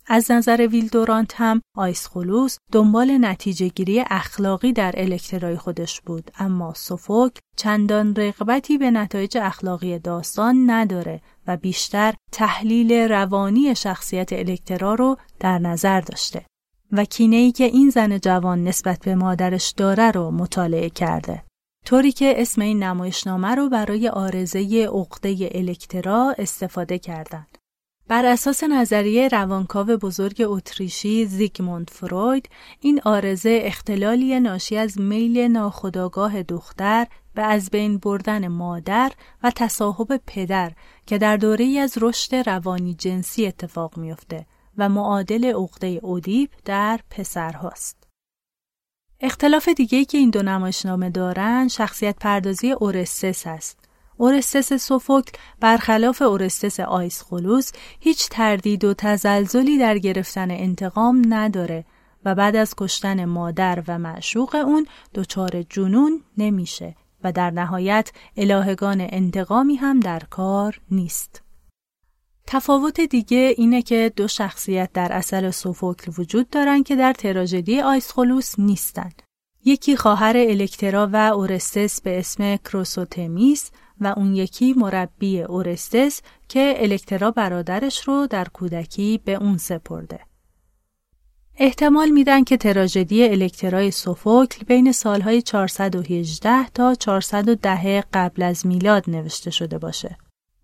از 0.06 0.30
نظر 0.30 0.68
ویلدورانت 0.70 1.34
هم 1.36 1.62
آیسخولوس 1.76 2.56
دنبال 2.72 3.18
نتیجه 3.20 3.68
گیری 3.68 4.04
اخلاقی 4.10 4.72
در 4.72 4.94
الکترای 4.96 5.56
خودش 5.56 6.00
بود 6.00 6.30
اما 6.38 6.74
سوفوک 6.74 7.32
چندان 7.56 8.16
رغبتی 8.16 8.78
به 8.78 8.90
نتایج 8.90 9.38
اخلاقی 9.38 9.98
داستان 9.98 10.70
نداره 10.70 11.20
و 11.46 11.56
بیشتر 11.56 12.14
تحلیل 12.32 12.92
روانی 12.92 13.74
شخصیت 13.74 14.32
الکترا 14.32 14.94
رو 14.94 15.16
در 15.40 15.58
نظر 15.58 16.00
داشته 16.00 16.46
و 16.92 17.04
کینه 17.04 17.36
ای 17.36 17.52
که 17.52 17.64
این 17.64 17.90
زن 17.90 18.18
جوان 18.18 18.64
نسبت 18.64 19.04
به 19.04 19.14
مادرش 19.14 19.70
داره 19.76 20.10
رو 20.10 20.30
مطالعه 20.30 20.90
کرده. 20.90 21.44
طوری 21.86 22.12
که 22.12 22.34
اسم 22.36 22.60
این 22.60 22.82
نمایشنامه 22.82 23.54
رو 23.54 23.68
برای 23.68 24.08
آرزه 24.08 24.88
عقده 24.92 25.50
الکترا 25.54 26.34
استفاده 26.38 26.98
کردند. 26.98 27.53
بر 28.08 28.26
اساس 28.26 28.64
نظریه 28.64 29.28
روانکاو 29.28 29.86
بزرگ 29.86 30.42
اتریشی 30.46 31.26
زیگموند 31.26 31.90
فروید 31.90 32.48
این 32.80 33.00
آرزه 33.04 33.60
اختلالی 33.62 34.40
ناشی 34.40 34.76
از 34.76 35.00
میل 35.00 35.38
ناخودآگاه 35.38 36.42
دختر 36.42 37.06
به 37.34 37.42
از 37.42 37.70
بین 37.70 37.98
بردن 37.98 38.48
مادر 38.48 39.12
و 39.42 39.50
تصاحب 39.50 40.20
پدر 40.26 40.72
که 41.06 41.18
در 41.18 41.36
دوره 41.36 41.78
از 41.78 41.98
رشد 42.00 42.34
روانی 42.34 42.94
جنسی 42.94 43.46
اتفاق 43.46 43.96
میافته 43.98 44.46
و 44.78 44.88
معادل 44.88 45.44
عقده 45.44 46.00
اودیپ 46.02 46.50
در 46.64 47.00
پسرهاست. 47.10 47.96
اختلاف 49.20 49.68
دیگه 49.68 50.04
که 50.04 50.18
این 50.18 50.30
دو 50.30 50.42
نمایشنامه 50.42 51.10
دارن 51.10 51.68
شخصیت 51.68 52.16
پردازی 52.20 52.72
اورستس 52.72 53.46
است. 53.46 53.83
اورستس 54.16 54.72
سوفوکل 54.72 55.32
برخلاف 55.60 56.22
اورستس 56.22 56.80
آیس 56.80 57.22
خلوص 57.22 57.72
هیچ 58.00 58.28
تردید 58.28 58.84
و 58.84 58.94
تزلزلی 58.94 59.78
در 59.78 59.98
گرفتن 59.98 60.50
انتقام 60.50 61.22
نداره 61.28 61.84
و 62.24 62.34
بعد 62.34 62.56
از 62.56 62.74
کشتن 62.76 63.24
مادر 63.24 63.82
و 63.88 63.98
معشوق 63.98 64.54
اون 64.54 64.86
دچار 65.14 65.62
جنون 65.62 66.22
نمیشه 66.38 66.94
و 67.24 67.32
در 67.32 67.50
نهایت 67.50 68.12
الهگان 68.36 69.00
انتقامی 69.00 69.76
هم 69.76 70.00
در 70.00 70.22
کار 70.30 70.80
نیست. 70.90 71.42
تفاوت 72.46 73.00
دیگه 73.00 73.54
اینه 73.56 73.82
که 73.82 74.12
دو 74.16 74.28
شخصیت 74.28 74.92
در 74.92 75.12
اصل 75.12 75.50
سوفوکل 75.50 76.12
وجود 76.18 76.50
دارن 76.50 76.82
که 76.82 76.96
در 76.96 77.12
تراژدی 77.12 77.80
آیسخولوس 77.80 78.58
نیستن. 78.58 79.10
یکی 79.64 79.96
خواهر 79.96 80.36
الکترا 80.36 81.08
و 81.12 81.16
اورستس 81.16 82.00
به 82.00 82.18
اسم 82.18 82.56
کروسوتمیس 82.56 83.70
و 84.00 84.14
اون 84.16 84.34
یکی 84.34 84.72
مربی 84.72 85.42
اورستس 85.42 86.20
که 86.48 86.74
الکترا 86.76 87.30
برادرش 87.30 88.08
رو 88.08 88.26
در 88.26 88.44
کودکی 88.44 89.20
به 89.24 89.34
اون 89.34 89.56
سپرده. 89.56 90.20
احتمال 91.56 92.08
میدن 92.08 92.44
که 92.44 92.56
تراژدی 92.56 93.24
الکترای 93.24 93.90
سوفوکل 93.90 94.64
بین 94.64 94.92
سالهای 94.92 95.42
418 95.42 96.68
تا 96.68 96.94
410 96.94 98.04
قبل 98.12 98.42
از 98.42 98.66
میلاد 98.66 99.04
نوشته 99.10 99.50
شده 99.50 99.78
باشه. 99.78 100.16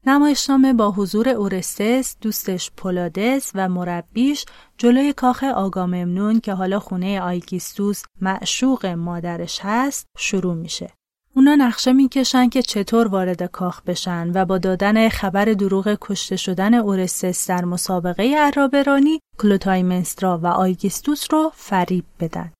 نمایشنامه 0.06 0.72
با 0.72 0.90
حضور 0.90 1.28
اورستس، 1.28 2.16
دوستش 2.20 2.70
پولادس 2.76 3.52
و 3.54 3.68
مربیش 3.68 4.46
جلوی 4.78 5.12
کاخ 5.12 5.44
آگاممنون 5.44 6.40
که 6.40 6.52
حالا 6.54 6.80
خونه 6.80 7.20
آیگیستوس 7.20 8.02
معشوق 8.20 8.86
مادرش 8.86 9.60
هست 9.62 10.06
شروع 10.18 10.54
میشه. 10.54 10.99
اونا 11.36 11.54
نقشه 11.54 11.92
می‌کشن 11.92 12.48
که 12.48 12.62
چطور 12.62 13.08
وارد 13.08 13.42
کاخ 13.42 13.82
بشن 13.82 14.30
و 14.34 14.44
با 14.44 14.58
دادن 14.58 15.08
خبر 15.08 15.44
دروغ 15.44 15.98
کشته 16.00 16.36
شدن 16.36 16.74
اورستس 16.74 17.48
در 17.48 17.64
مسابقه 17.64 18.34
عرابرانی 18.38 19.20
کلوتایمنسترا 19.38 20.38
و 20.38 20.46
آیگیستوس 20.46 21.26
رو 21.30 21.52
فریب 21.54 22.04
بدن. 22.20 22.52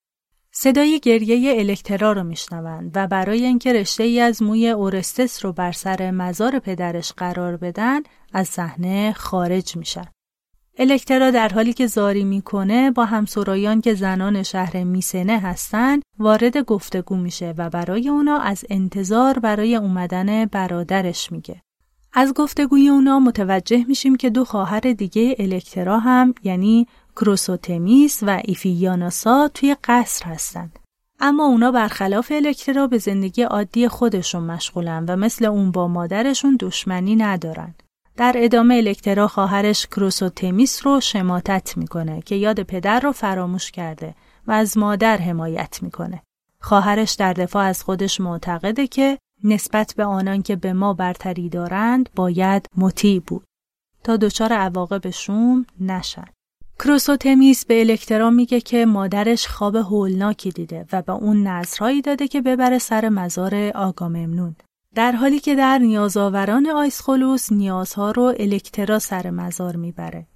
صدای 0.53 1.01
گریه 1.01 1.59
الکترا 1.59 2.13
رو 2.13 2.25
میشنوند 2.25 2.93
و 2.95 3.07
برای 3.07 3.45
اینکه 3.45 3.73
رشته 3.73 4.03
ای 4.03 4.21
از 4.21 4.43
موی 4.43 4.69
اورستس 4.69 5.45
رو 5.45 5.53
بر 5.53 5.73
سر 5.73 6.11
مزار 6.11 6.59
پدرش 6.59 7.13
قرار 7.13 7.57
بدن 7.57 8.01
از 8.33 8.49
صحنه 8.49 9.13
خارج 9.13 9.77
میشن. 9.77 10.07
الکترا 10.79 11.31
در 11.31 11.49
حالی 11.49 11.73
که 11.73 11.87
زاری 11.87 12.25
می‌کنه 12.25 12.91
با 12.91 13.05
همسرایان 13.05 13.81
که 13.81 13.95
زنان 13.95 14.43
شهر 14.43 14.85
میسنه 14.85 15.39
هستند 15.39 16.03
وارد 16.19 16.57
گفتگو 16.57 17.17
میشه 17.17 17.55
و 17.59 17.71
برای 17.71 18.09
اونا 18.09 18.39
از 18.39 18.65
انتظار 18.71 19.39
برای 19.39 19.77
اومدن 19.77 20.45
برادرش 20.47 21.33
میگه. 21.33 21.63
از 22.13 22.35
گفتگوی 22.35 22.89
اونا 22.89 23.21
متوجه 23.21 23.85
میشیم 23.89 24.17
که 24.17 24.31
دو 24.31 24.45
خواهر 24.45 24.81
دیگه 24.81 25.37
الکترا 25.39 25.99
هم 25.99 26.35
یعنی 26.43 26.87
کروسوتمیس 27.17 28.23
و 28.23 28.41
ایفیاناسا 28.45 29.49
توی 29.49 29.77
قصر 29.85 30.25
هستند. 30.25 30.79
اما 31.21 31.45
اونا 31.45 31.71
برخلاف 31.71 32.33
الکترا 32.35 32.87
به 32.87 32.99
زندگی 32.99 33.43
عادی 33.43 33.89
خودشون 33.89 34.43
مشغولن 34.43 35.05
و 35.09 35.17
مثل 35.17 35.45
اون 35.45 35.71
با 35.71 35.89
مادرشون 35.89 36.57
دشمنی 36.61 37.17
ندارن. 37.17 37.75
در 38.17 38.35
ادامه 38.37 38.75
الکترا 38.75 39.29
خواهرش 39.29 39.87
کروسوتمیس 39.87 40.87
رو 40.87 41.01
شماتت 41.01 41.77
می‌کنه 41.77 42.23
که 42.23 42.35
یاد 42.35 42.63
پدر 42.63 43.01
رو 43.01 43.13
فراموش 43.13 43.71
کرده 43.71 44.15
و 44.47 44.53
از 44.53 44.79
مادر 44.79 45.17
حمایت 45.17 45.79
می‌کنه. 45.83 46.23
خواهرش 46.61 47.13
در 47.13 47.33
دفاع 47.33 47.65
از 47.65 47.83
خودش 47.83 48.21
معتقده 48.21 48.87
که 48.87 49.19
نسبت 49.45 49.95
به 49.97 50.05
آنان 50.05 50.43
که 50.43 50.57
به 50.57 50.73
ما 50.73 50.95
برتری 50.95 51.49
دارند 51.49 52.09
باید 52.17 52.67
مطیع 52.77 53.23
بود 53.27 53.45
تا 54.05 54.17
دچار 54.17 54.53
عواقب 54.53 55.11
شوم 55.11 55.67
نشن. 55.81 56.25
کروسوتمیس 56.79 57.65
به 57.65 57.81
الکترا 57.81 58.31
میگه 58.31 58.61
که 58.61 58.87
مادرش 58.87 59.47
خواب 59.47 59.77
هولناکی 59.77 60.51
دیده 60.51 60.87
و 60.93 61.03
به 61.03 61.13
اون 61.13 61.47
نظرهایی 61.47 62.03
داده 62.03 62.29
که 62.29 62.41
ببره 62.41 62.79
سر 62.79 63.09
مزار 63.09 63.55
آگاممنون. 63.75 64.57
در 64.95 65.13
حالی 65.13 65.41
که 65.41 65.55
در 65.55 65.79
نیازآوران 65.79 66.71
آیسخولوس 66.71 67.53
نیازها 67.53 68.11
رو 68.11 68.35
الکترا 68.39 68.99
سر 68.99 69.31
مزار 69.31 69.77
می‌بره. 69.77 70.27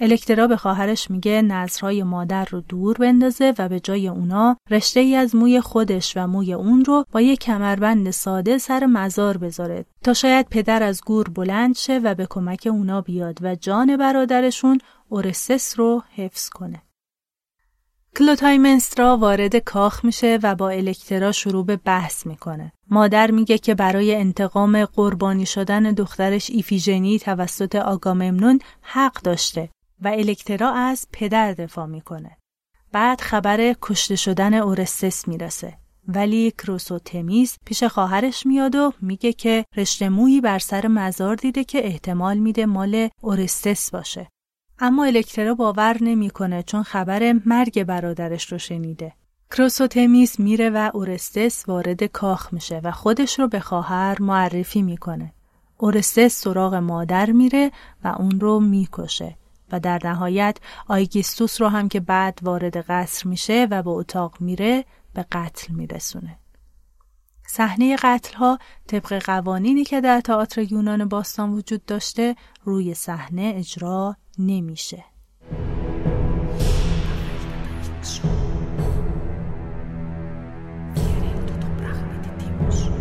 الکترا 0.00 0.46
به 0.46 0.56
خواهرش 0.56 1.10
میگه 1.10 1.42
نظرهای 1.42 2.02
مادر 2.02 2.44
رو 2.44 2.60
دور 2.60 2.96
بندازه 2.96 3.54
و 3.58 3.68
به 3.68 3.80
جای 3.80 4.08
اونا 4.08 4.56
رشته 4.70 5.00
ای 5.00 5.14
از 5.14 5.34
موی 5.34 5.60
خودش 5.60 6.16
و 6.16 6.26
موی 6.26 6.52
اون 6.52 6.84
رو 6.84 7.04
با 7.12 7.20
یک 7.20 7.38
کمربند 7.38 8.10
ساده 8.10 8.58
سر 8.58 8.86
مزار 8.86 9.36
بذاره 9.36 9.84
تا 10.04 10.14
شاید 10.14 10.46
پدر 10.50 10.82
از 10.82 11.00
گور 11.06 11.28
بلند 11.28 11.76
شه 11.76 11.98
و 11.98 12.14
به 12.14 12.26
کمک 12.30 12.68
اونا 12.70 13.00
بیاد 13.00 13.38
و 13.42 13.54
جان 13.54 13.96
برادرشون 13.96 14.78
اورسس 15.08 15.78
رو 15.78 16.02
حفظ 16.16 16.48
کنه. 16.48 16.82
کلوتایمنسترا 18.18 19.16
وارد 19.16 19.56
کاخ 19.56 20.04
میشه 20.04 20.38
و 20.42 20.54
با 20.54 20.70
الکترا 20.70 21.32
شروع 21.32 21.64
به 21.64 21.76
بحث 21.76 22.26
می‌کنه. 22.26 22.72
مادر 22.90 23.30
میگه 23.30 23.58
که 23.58 23.74
برای 23.74 24.14
انتقام 24.14 24.84
قربانی 24.84 25.46
شدن 25.46 25.82
دخترش 25.82 26.50
ایفیژنی 26.50 27.18
توسط 27.18 27.76
آگاممنون 27.76 28.58
حق 28.82 29.22
داشته 29.22 29.68
و 30.02 30.08
الکترا 30.08 30.70
از 30.72 31.06
پدر 31.12 31.52
دفاع 31.52 31.86
می‌کنه. 31.86 32.36
بعد 32.92 33.20
خبر 33.20 33.74
کشته 33.82 34.16
شدن 34.16 34.54
اورستس 34.54 35.28
می‌رسه. 35.28 35.78
ولی 36.08 36.50
کروسوتمیز 36.50 37.56
پیش 37.64 37.84
خواهرش 37.84 38.46
میاد 38.46 38.74
و 38.74 38.92
میگه 39.00 39.32
که 39.32 39.64
رشته 39.76 40.08
مویی 40.08 40.40
بر 40.40 40.58
سر 40.58 40.86
مزار 40.86 41.36
دیده 41.36 41.64
که 41.64 41.86
احتمال 41.86 42.38
میده 42.38 42.66
مال 42.66 43.08
اورستس 43.22 43.90
باشه. 43.90 44.28
اما 44.80 45.04
الکترا 45.04 45.54
باور 45.54 45.96
نمی‌کنه 46.00 46.62
چون 46.62 46.82
خبر 46.82 47.32
مرگ 47.46 47.84
برادرش 47.84 48.52
رو 48.52 48.58
شنیده. 48.58 49.12
کروسوتمیس 49.50 50.40
میره 50.40 50.70
و 50.70 50.90
اورستس 50.94 51.68
وارد 51.68 52.04
کاخ 52.04 52.52
میشه 52.52 52.80
و 52.84 52.90
خودش 52.90 53.38
رو 53.38 53.48
به 53.48 53.60
خواهر 53.60 54.22
معرفی 54.22 54.82
می‌کنه. 54.82 55.32
اورستس 55.78 56.42
سراغ 56.42 56.74
مادر 56.74 57.30
میره 57.30 57.70
و 58.04 58.08
اون 58.08 58.40
رو 58.40 58.60
می‌کشه 58.60 59.36
و 59.72 59.80
در 59.80 60.00
نهایت 60.04 60.58
آیگیستوس 60.88 61.60
رو 61.60 61.68
هم 61.68 61.88
که 61.88 62.00
بعد 62.00 62.38
وارد 62.42 62.76
قصر 62.76 63.28
میشه 63.28 63.68
و 63.70 63.82
به 63.82 63.90
اتاق 63.90 64.40
میره 64.40 64.84
به 65.14 65.26
قتل 65.32 65.74
میرسونه. 65.74 66.38
صحنه 67.46 67.96
قتل 67.96 68.36
ها 68.36 68.58
طبق 68.86 69.22
قوانینی 69.24 69.84
که 69.84 70.00
در 70.00 70.20
تئاتر 70.20 70.72
یونان 70.72 71.08
باستان 71.08 71.50
وجود 71.50 71.84
داشته 71.84 72.36
روی 72.64 72.94
صحنه 72.94 73.52
اجرا 73.56 74.16
Νίμησε 74.40 75.04
για 76.70 77.48
να 77.50 77.56
μην 77.60 77.78
αφιπνίξω. 77.78 78.28
Φύρε 80.94 81.44
το 81.60 81.66
πράγμα 81.76 82.14
και 82.22 82.28
τιμήσω. 82.38 82.94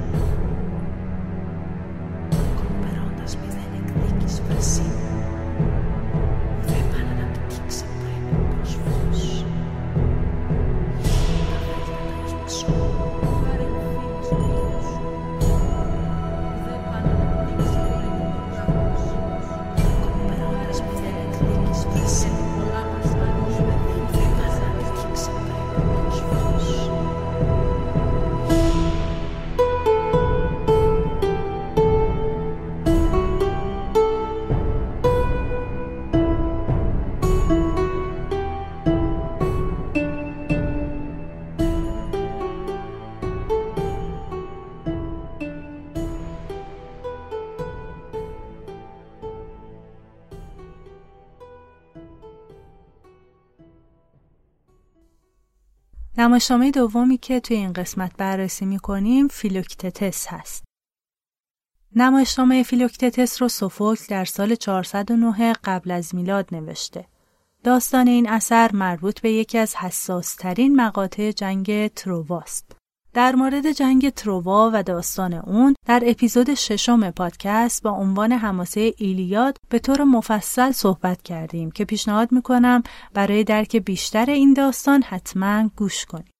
Κορπερώντα 2.55 3.25
μηδέν. 3.41 4.86
نمایشنامه 56.19 56.71
دومی 56.71 57.17
که 57.17 57.39
توی 57.39 57.57
این 57.57 57.73
قسمت 57.73 58.17
بررسی 58.17 58.65
می‌کنیم 58.65 59.27
فیلوکتتس 59.27 60.27
هست. 60.27 60.63
نمایشنامه 61.95 62.63
فیلوکتتس 62.63 63.41
رو 63.41 63.47
سوفوکل 63.47 64.05
در 64.09 64.25
سال 64.25 64.55
409 64.55 65.53
قبل 65.63 65.91
از 65.91 66.15
میلاد 66.15 66.47
نوشته. 66.51 67.05
داستان 67.63 68.07
این 68.07 68.29
اثر 68.29 68.71
مربوط 68.71 69.21
به 69.21 69.31
یکی 69.31 69.57
از 69.57 69.75
حساسترین 69.75 70.75
مقاطع 70.75 71.31
جنگ 71.31 71.87
ترواست. 71.87 72.76
در 73.17 73.35
مورد 73.35 73.71
جنگ 73.71 74.09
تروا 74.09 74.71
و 74.73 74.83
داستان 74.83 75.33
اون 75.33 75.75
در 75.85 76.03
اپیزود 76.05 76.53
ششم 76.53 77.11
پادکست 77.11 77.83
با 77.83 77.89
عنوان 77.89 78.31
حماسه 78.31 78.93
ایلیاد 78.97 79.57
به 79.69 79.79
طور 79.79 80.03
مفصل 80.03 80.71
صحبت 80.71 81.21
کردیم 81.21 81.71
که 81.71 81.85
پیشنهاد 81.85 82.31
می‌کنم 82.31 82.83
برای 83.13 83.43
درک 83.43 83.75
بیشتر 83.75 84.25
این 84.29 84.53
داستان 84.53 85.01
حتما 85.01 85.69
گوش 85.75 86.05
کنید. 86.05 86.31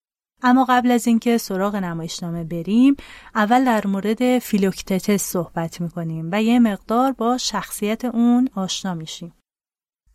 اما 0.44 0.66
قبل 0.70 0.92
از 0.92 1.08
اینکه 1.08 1.38
سراغ 1.38 1.76
نمایشنامه 1.76 2.44
بریم 2.44 2.96
اول 3.36 3.66
در 3.66 3.88
مورد 3.88 4.40
فیلوکتتس 4.40 5.24
صحبت 5.24 5.82
می‌کنیم 5.82 6.30
و 6.32 6.44
یه 6.44 6.60
مقدار 6.60 7.12
با 7.12 7.38
شخصیت 7.38 8.06
اون 8.06 8.50
آشنا 8.56 8.94
میشیم. 8.94 9.34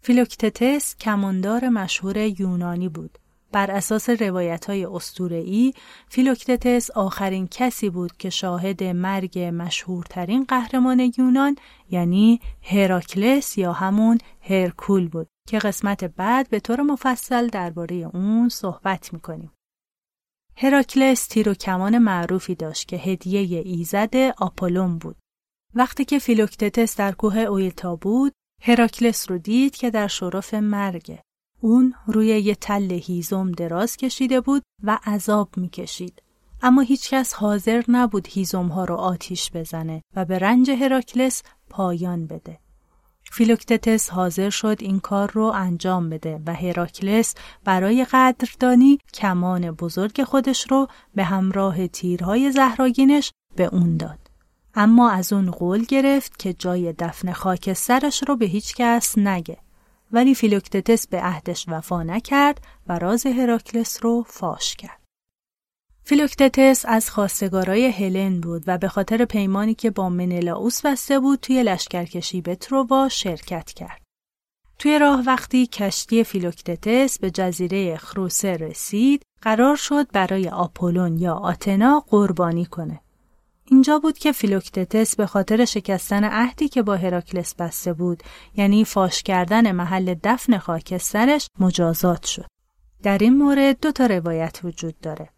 فیلوکتتس 0.02 0.96
کماندار 0.96 1.68
مشهور 1.68 2.16
یونانی 2.16 2.88
بود. 2.88 3.18
بر 3.52 3.70
اساس 3.70 4.10
روایت 4.10 4.64
هایی، 4.64 5.72
فیلوکتتس 6.08 6.90
آخرین 6.90 7.48
کسی 7.50 7.90
بود 7.90 8.16
که 8.16 8.30
شاهد 8.30 8.84
مرگ 8.84 9.38
مشهورترین 9.38 10.44
قهرمان 10.44 11.12
یونان 11.18 11.56
یعنی 11.90 12.40
هراکلس 12.62 13.58
یا 13.58 13.72
همون 13.72 14.18
هرکول 14.40 15.08
بود 15.08 15.26
که 15.48 15.58
قسمت 15.58 16.04
بعد 16.04 16.48
به 16.50 16.60
طور 16.60 16.80
مفصل 16.82 17.46
درباره 17.46 17.96
اون 17.96 18.48
صحبت 18.48 19.12
می‌کنیم. 19.12 19.52
هراکلس 20.56 21.26
تیر 21.26 21.48
و 21.48 21.54
کمان 21.54 21.98
معروفی 21.98 22.54
داشت 22.54 22.88
که 22.88 22.96
هدیه 22.96 23.62
ایزد 23.64 24.16
آپولون 24.38 24.98
بود. 24.98 25.16
وقتی 25.74 26.04
که 26.04 26.18
فیلوکتتس 26.18 26.96
در 26.96 27.12
کوه 27.12 27.38
اویتا 27.38 27.96
بود، 27.96 28.32
هراکلس 28.62 29.30
رو 29.30 29.38
دید 29.38 29.76
که 29.76 29.90
در 29.90 30.08
شرف 30.08 30.54
مرگه. 30.54 31.22
اون 31.64 31.94
روی 32.06 32.26
یه 32.26 32.54
تل 32.54 32.90
هیزم 32.92 33.52
دراز 33.52 33.96
کشیده 33.96 34.40
بود 34.40 34.62
و 34.82 34.98
عذاب 35.06 35.48
می‌کشید. 35.56 36.22
اما 36.62 36.80
هیچکس 36.80 37.34
حاضر 37.34 37.82
نبود 37.88 38.28
هیزم 38.30 38.66
ها 38.68 38.84
رو 38.84 38.94
آتیش 38.94 39.50
بزنه 39.54 40.02
و 40.16 40.24
به 40.24 40.38
رنج 40.38 40.70
هراکلس 40.70 41.42
پایان 41.70 42.26
بده. 42.26 42.58
فیلوکتتس 43.30 44.10
حاضر 44.10 44.50
شد 44.50 44.76
این 44.80 45.00
کار 45.00 45.30
رو 45.30 45.42
انجام 45.42 46.10
بده 46.10 46.40
و 46.46 46.54
هراکلس 46.54 47.34
برای 47.64 48.06
قدردانی 48.12 48.98
کمان 49.14 49.70
بزرگ 49.70 50.24
خودش 50.24 50.70
رو 50.70 50.86
به 51.14 51.24
همراه 51.24 51.86
تیرهای 51.86 52.52
زهراگینش 52.52 53.32
به 53.56 53.64
اون 53.64 53.96
داد. 53.96 54.18
اما 54.74 55.10
از 55.10 55.32
اون 55.32 55.50
قول 55.50 55.84
گرفت 55.84 56.38
که 56.38 56.52
جای 56.52 56.92
دفن 56.92 57.32
خاکسترش 57.32 58.22
رو 58.28 58.36
به 58.36 58.46
هیچ 58.46 58.74
کس 58.74 59.18
نگه. 59.18 59.58
ولی 60.12 60.34
فیلوکتتس 60.34 61.06
به 61.06 61.20
عهدش 61.20 61.64
وفا 61.68 62.02
نکرد 62.02 62.60
و 62.86 62.98
راز 62.98 63.26
هراکلس 63.26 64.04
رو 64.04 64.24
فاش 64.28 64.76
کرد. 64.76 65.02
فیلوکتتس 66.04 66.84
از 66.88 67.10
خواستگارای 67.10 67.86
هلن 67.86 68.40
بود 68.40 68.64
و 68.66 68.78
به 68.78 68.88
خاطر 68.88 69.24
پیمانی 69.24 69.74
که 69.74 69.90
با 69.90 70.08
منلاوس 70.08 70.86
بسته 70.86 71.18
بود 71.18 71.38
توی 71.38 71.62
لشکرکشی 71.62 72.40
به 72.40 72.54
تروا 72.54 73.08
شرکت 73.08 73.72
کرد. 73.72 74.02
توی 74.78 74.98
راه 74.98 75.22
وقتی 75.26 75.66
کشتی 75.66 76.24
فیلوکتتس 76.24 77.18
به 77.18 77.30
جزیره 77.30 77.96
خروسه 77.96 78.52
رسید، 78.52 79.22
قرار 79.42 79.76
شد 79.76 80.12
برای 80.12 80.48
آپولون 80.48 81.18
یا 81.18 81.34
آتنا 81.34 82.04
قربانی 82.08 82.64
کنه. 82.64 83.00
اینجا 83.72 83.98
بود 83.98 84.18
که 84.18 84.32
فیلوکتتس 84.32 85.16
به 85.16 85.26
خاطر 85.26 85.64
شکستن 85.64 86.24
عهدی 86.24 86.68
که 86.68 86.82
با 86.82 86.96
هراکلس 86.96 87.54
بسته 87.54 87.92
بود 87.92 88.22
یعنی 88.54 88.84
فاش 88.84 89.22
کردن 89.22 89.72
محل 89.72 90.14
دفن 90.24 90.58
خاکسترش 90.58 91.48
مجازات 91.60 92.26
شد. 92.26 92.46
در 93.02 93.18
این 93.18 93.38
مورد 93.38 93.80
دو 93.80 93.92
تا 93.92 94.06
روایت 94.06 94.60
وجود 94.64 95.00
داره. 95.00 95.28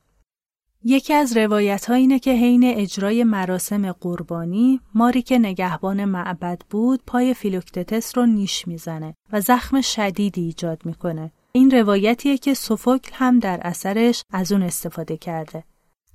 یکی 0.84 1.14
از 1.14 1.36
روایت 1.36 1.84
ها 1.84 1.94
اینه 1.94 2.18
که 2.18 2.30
حین 2.30 2.64
اجرای 2.64 3.24
مراسم 3.24 3.92
قربانی 3.92 4.80
ماری 4.94 5.22
که 5.22 5.38
نگهبان 5.38 6.04
معبد 6.04 6.60
بود 6.70 7.00
پای 7.06 7.34
فیلوکتتس 7.34 8.18
رو 8.18 8.26
نیش 8.26 8.68
می‌زنه 8.68 9.14
و 9.32 9.40
زخم 9.40 9.80
شدیدی 9.80 10.42
ایجاد 10.42 10.86
می‌کنه. 10.86 11.32
این 11.52 11.70
روایتیه 11.70 12.38
که 12.38 12.54
سوفوکل 12.54 13.10
هم 13.14 13.38
در 13.38 13.60
اثرش 13.62 14.22
از 14.32 14.52
اون 14.52 14.62
استفاده 14.62 15.16
کرده. 15.16 15.64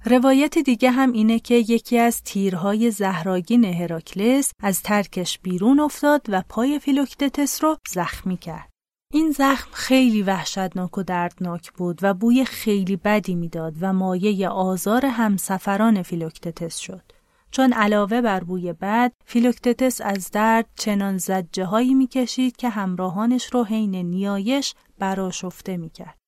روایت 0.05 0.57
دیگه 0.57 0.91
هم 0.91 1.11
اینه 1.11 1.39
که 1.39 1.55
یکی 1.55 1.97
از 1.97 2.23
تیرهای 2.23 2.91
زهراگین 2.91 3.65
هراکلس 3.65 4.51
از 4.63 4.81
ترکش 4.81 5.39
بیرون 5.39 5.79
افتاد 5.79 6.21
و 6.29 6.43
پای 6.49 6.79
فیلوکتتس 6.79 7.63
رو 7.63 7.77
زخمی 7.89 8.37
کرد. 8.37 8.69
این 9.13 9.31
زخم 9.31 9.69
خیلی 9.71 10.21
وحشتناک 10.21 10.97
و 10.97 11.03
دردناک 11.03 11.71
بود 11.71 11.99
و 12.01 12.13
بوی 12.13 12.45
خیلی 12.45 12.95
بدی 12.95 13.35
می‌داد 13.35 13.73
و 13.81 13.93
مایه 13.93 14.49
آزار 14.49 15.05
همسفران 15.05 16.01
فیلوکتتس 16.01 16.77
شد. 16.77 17.03
چون 17.51 17.73
علاوه 17.73 18.21
بر 18.21 18.43
بوی 18.43 18.73
بد، 18.73 19.11
فیلوکتتس 19.25 20.01
از 20.01 20.31
درد 20.31 20.69
چنان 20.75 21.17
زجه 21.17 21.65
هایی 21.65 21.93
می‌کشید 21.93 22.57
که 22.57 22.69
همراهانش 22.69 23.45
رو 23.53 23.63
حین 23.63 23.95
نیایش 23.95 24.73
برآشفته 24.99 25.77
می‌کرد. 25.77 26.18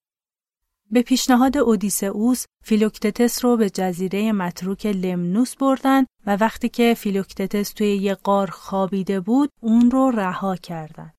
به 0.93 1.01
پیشنهاد 1.01 1.57
اودیسئوس 1.57 2.45
فیلوکتتس 2.63 3.45
رو 3.45 3.57
به 3.57 3.69
جزیره 3.69 4.31
متروک 4.31 4.85
لمنوس 4.85 5.55
بردن 5.55 6.05
و 6.25 6.35
وقتی 6.35 6.69
که 6.69 6.93
فیلوکتتس 6.93 7.73
توی 7.73 7.95
یه 7.95 8.15
غار 8.15 8.49
خوابیده 8.49 9.19
بود 9.19 9.49
اون 9.61 9.91
رو 9.91 10.11
رها 10.11 10.55
کردند. 10.55 11.13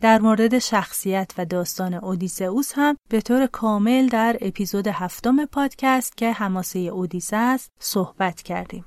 در 0.00 0.20
مورد 0.20 0.58
شخصیت 0.58 1.32
و 1.38 1.44
داستان 1.44 1.94
اودیسئوس 1.94 2.72
هم 2.74 2.96
به 3.10 3.20
طور 3.20 3.46
کامل 3.46 4.08
در 4.08 4.36
اپیزود 4.40 4.86
هفتم 4.86 5.44
پادکست 5.44 6.16
که 6.16 6.32
حماسه 6.32 6.78
اودیسه 6.78 7.36
است 7.36 7.70
صحبت 7.80 8.42
کردیم. 8.42 8.84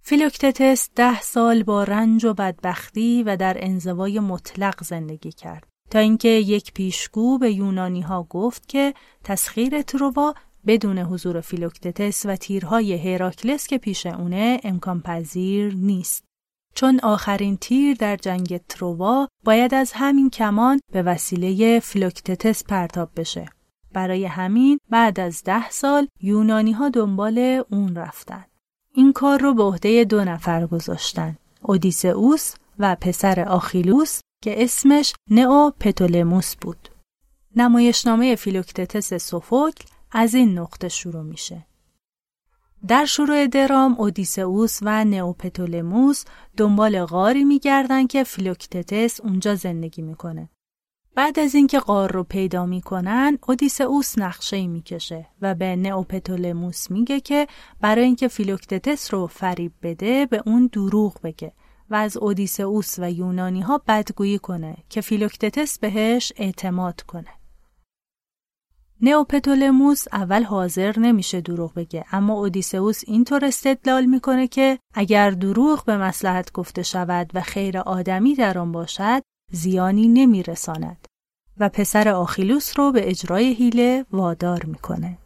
فیلوکتتس 0.00 0.88
ده 0.94 1.20
سال 1.20 1.62
با 1.62 1.84
رنج 1.84 2.24
و 2.24 2.34
بدبختی 2.34 3.22
و 3.22 3.36
در 3.36 3.56
انزوای 3.60 4.20
مطلق 4.20 4.84
زندگی 4.84 5.32
کرد. 5.32 5.71
تا 5.92 5.98
اینکه 5.98 6.28
یک 6.28 6.72
پیشگو 6.72 7.38
به 7.38 7.52
یونانی 7.52 8.00
ها 8.00 8.26
گفت 8.30 8.68
که 8.68 8.94
تسخیر 9.24 9.82
تروا 9.82 10.34
بدون 10.66 10.98
حضور 10.98 11.40
فیلوکتتس 11.40 12.26
و 12.26 12.36
تیرهای 12.36 13.12
هراکلس 13.12 13.66
که 13.66 13.78
پیش 13.78 14.06
اونه 14.06 14.60
امکان 14.64 15.00
پذیر 15.00 15.74
نیست. 15.74 16.24
چون 16.74 17.00
آخرین 17.02 17.56
تیر 17.56 17.96
در 17.96 18.16
جنگ 18.16 18.56
تروا 18.56 19.28
باید 19.44 19.74
از 19.74 19.92
همین 19.94 20.30
کمان 20.30 20.80
به 20.92 21.02
وسیله 21.02 21.80
فیلوکتتس 21.80 22.64
پرتاب 22.64 23.10
بشه. 23.16 23.48
برای 23.92 24.24
همین 24.24 24.78
بعد 24.90 25.20
از 25.20 25.42
ده 25.44 25.70
سال 25.70 26.08
یونانی 26.20 26.72
ها 26.72 26.88
دنبال 26.88 27.62
اون 27.70 27.96
رفتن. 27.96 28.44
این 28.94 29.12
کار 29.12 29.40
رو 29.40 29.54
به 29.54 29.62
عهده 29.62 30.04
دو 30.04 30.24
نفر 30.24 30.66
گذاشتن. 30.66 31.36
اودیسئوس 31.62 32.54
و 32.78 32.96
پسر 33.00 33.40
آخیلوس 33.40 34.20
که 34.42 34.62
اسمش 34.64 35.14
نئوپتولموس 35.30 36.56
بود. 36.56 36.88
نمایشنامه 37.56 38.34
فیلوکتتس 38.34 39.14
سوفوکل 39.14 39.84
از 40.12 40.34
این 40.34 40.58
نقطه 40.58 40.88
شروع 40.88 41.22
میشه. 41.22 41.66
در 42.88 43.04
شروع 43.04 43.46
درام 43.46 43.94
اودیسئوس 43.98 44.78
و 44.82 45.04
نئوپتولموس 45.04 46.24
دنبال 46.56 47.04
غاری 47.04 47.44
میگردن 47.44 48.06
که 48.06 48.24
فیلوکتتس 48.24 49.20
اونجا 49.20 49.54
زندگی 49.54 50.02
می‌کنه. 50.02 50.50
بعد 51.14 51.38
از 51.38 51.54
اینکه 51.54 51.78
غار 51.78 52.12
رو 52.12 52.24
پیدا 52.24 52.66
می‌کنن 52.66 53.38
اودیسئوس 53.48 54.18
نقشه 54.18 54.66
می‌کشه 54.66 55.28
و 55.42 55.54
به 55.54 55.76
نئوپتولموس 55.76 56.90
میگه 56.90 57.20
که 57.20 57.46
برای 57.80 58.04
اینکه 58.04 58.28
فیلوکتتس 58.28 59.14
رو 59.14 59.26
فریب 59.26 59.72
بده 59.82 60.26
به 60.26 60.42
اون 60.46 60.66
دروغ 60.66 61.20
بگه 61.22 61.52
و 61.92 61.94
از 61.94 62.16
اودیسئوس 62.16 62.98
و 62.98 63.10
یونانی 63.10 63.60
ها 63.60 63.82
بدگویی 63.88 64.38
کنه 64.38 64.76
که 64.88 65.00
فیلوکتتس 65.00 65.78
بهش 65.78 66.32
اعتماد 66.36 67.00
کنه. 67.00 67.28
نئوپتولموس 69.00 70.04
اول 70.12 70.42
حاضر 70.42 70.98
نمیشه 70.98 71.40
دروغ 71.40 71.74
بگه 71.74 72.04
اما 72.12 72.34
اودیسئوس 72.34 73.02
اینطور 73.06 73.44
استدلال 73.44 74.04
می‌کنه 74.04 74.48
که 74.48 74.78
اگر 74.94 75.30
دروغ 75.30 75.84
به 75.84 75.96
مصلحت 75.96 76.52
گفته 76.52 76.82
شود 76.82 77.30
و 77.34 77.40
خیر 77.40 77.78
آدمی 77.78 78.34
در 78.34 78.58
آن 78.58 78.72
باشد 78.72 79.22
زیانی 79.50 80.08
نمیرساند 80.08 81.08
و 81.58 81.68
پسر 81.68 82.08
آخیلوس 82.08 82.78
رو 82.78 82.92
به 82.92 83.10
اجرای 83.10 83.54
حیله 83.54 84.06
وادار 84.12 84.64
می‌کنه. 84.64 85.18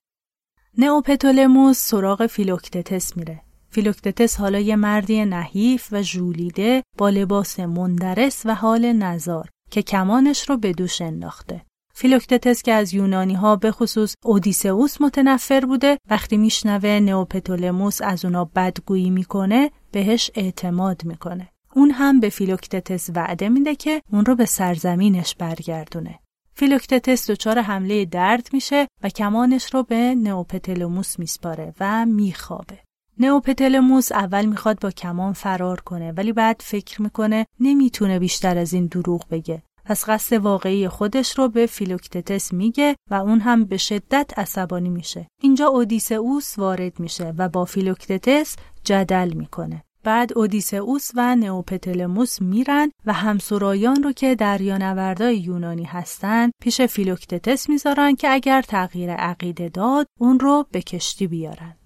نئوپتولموس 0.78 1.78
سراغ 1.78 2.26
فیلوکتتس 2.26 3.16
میره 3.16 3.45
فیلوکتتس 3.70 4.36
حالا 4.36 4.58
یه 4.58 4.76
مردی 4.76 5.24
نحیف 5.24 5.88
و 5.92 6.02
ژولیده 6.02 6.82
با 6.98 7.08
لباس 7.08 7.60
مندرس 7.60 8.42
و 8.44 8.54
حال 8.54 8.92
نزار 8.92 9.48
که 9.70 9.82
کمانش 9.82 10.50
رو 10.50 10.56
به 10.56 10.72
دوش 10.72 11.00
انداخته. 11.00 11.62
فیلوکتتس 11.94 12.62
که 12.62 12.72
از 12.72 12.94
یونانی 12.94 13.34
ها 13.34 13.56
به 13.56 13.70
خصوص 13.70 14.14
اودیسئوس 14.24 15.00
متنفر 15.00 15.66
بوده 15.66 15.98
وقتی 16.10 16.36
میشنوه 16.36 16.90
نئوپتولموس 16.90 18.02
از 18.02 18.24
اونا 18.24 18.44
بدگویی 18.44 19.10
می‌کنه 19.10 19.70
بهش 19.92 20.30
اعتماد 20.34 21.04
می‌کنه. 21.04 21.48
اون 21.74 21.90
هم 21.90 22.20
به 22.20 22.28
فیلوکتتس 22.28 23.10
وعده 23.14 23.48
میده 23.48 23.74
که 23.74 24.02
اون 24.12 24.24
رو 24.24 24.34
به 24.34 24.44
سرزمینش 24.44 25.34
برگردونه. 25.34 26.18
فیلوکتتس 26.54 27.30
دچار 27.30 27.58
حمله 27.58 28.04
درد 28.04 28.48
میشه 28.52 28.88
و 29.02 29.08
کمانش 29.08 29.74
رو 29.74 29.82
به 29.82 30.14
نئوپتلموس 30.14 31.18
میسپاره 31.18 31.74
و 31.80 32.06
میخوابه. 32.06 32.78
نئوپتلموس 33.18 34.12
اول 34.12 34.44
می‌خواد 34.44 34.80
با 34.80 34.90
کمان 34.90 35.32
فرار 35.32 35.80
کنه 35.80 36.12
ولی 36.12 36.32
بعد 36.32 36.60
فکر 36.64 37.02
می‌کنه 37.02 37.46
نمی‌تونه 37.60 38.18
بیشتر 38.18 38.58
از 38.58 38.72
این 38.72 38.86
دروغ 38.86 39.28
بگه. 39.30 39.62
پس 39.84 40.08
قصد 40.08 40.36
واقعی 40.36 40.88
خودش 40.88 41.38
رو 41.38 41.48
به 41.48 41.66
فیلوکتتس 41.66 42.52
میگه 42.52 42.96
و 43.10 43.14
اون 43.14 43.40
هم 43.40 43.64
به 43.64 43.76
شدت 43.76 44.38
عصبانی 44.38 44.88
میشه. 44.88 45.28
اینجا 45.42 45.66
اودیسئوس 45.66 46.58
وارد 46.58 47.00
میشه 47.00 47.34
و 47.38 47.48
با 47.48 47.64
فیلوکتتس 47.64 48.56
جدل 48.84 49.32
می‌کنه. 49.32 49.82
بعد 50.04 50.38
اودیسئوس 50.38 51.10
و 51.14 51.36
نئوپتلموس 51.36 52.42
میرن 52.42 52.90
و 53.06 53.12
همسرایان 53.12 54.02
رو 54.02 54.12
که 54.12 54.34
دریانوردای 54.34 55.36
یونانی 55.38 55.84
هستن 55.84 56.50
پیش 56.62 56.80
فیلوکتتس 56.80 57.68
می‌ذارن 57.68 58.14
که 58.14 58.32
اگر 58.32 58.62
تغییر 58.62 59.10
عقیده 59.10 59.68
داد 59.68 60.06
اون 60.20 60.40
رو 60.40 60.66
به 60.72 60.82
کشتی 60.82 61.26
بیارن. 61.26 61.76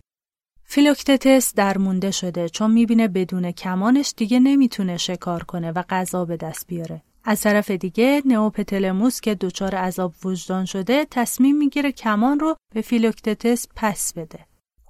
فیلوکتتس 0.72 1.54
درمونده 1.54 2.10
شده 2.10 2.48
چون 2.48 2.70
می‌بینه 2.70 3.08
بدون 3.08 3.52
کمانش 3.52 4.14
دیگه 4.16 4.40
نمی‌تونه 4.40 4.96
شکار 4.96 5.44
کنه 5.44 5.72
و 5.72 5.82
غذا 5.88 6.24
به 6.24 6.36
دست 6.36 6.66
بیاره. 6.66 7.02
از 7.24 7.40
طرف 7.40 7.70
دیگه 7.70 8.22
نئوپتلموس 8.24 9.20
که 9.20 9.34
دچار 9.34 9.74
عذاب 9.74 10.14
وجدان 10.24 10.64
شده 10.64 11.06
تصمیم 11.10 11.56
می‌گیره 11.56 11.92
کمان 11.92 12.40
رو 12.40 12.56
به 12.74 12.80
فیلوکتتس 12.80 13.66
پس 13.76 14.12
بده. 14.12 14.38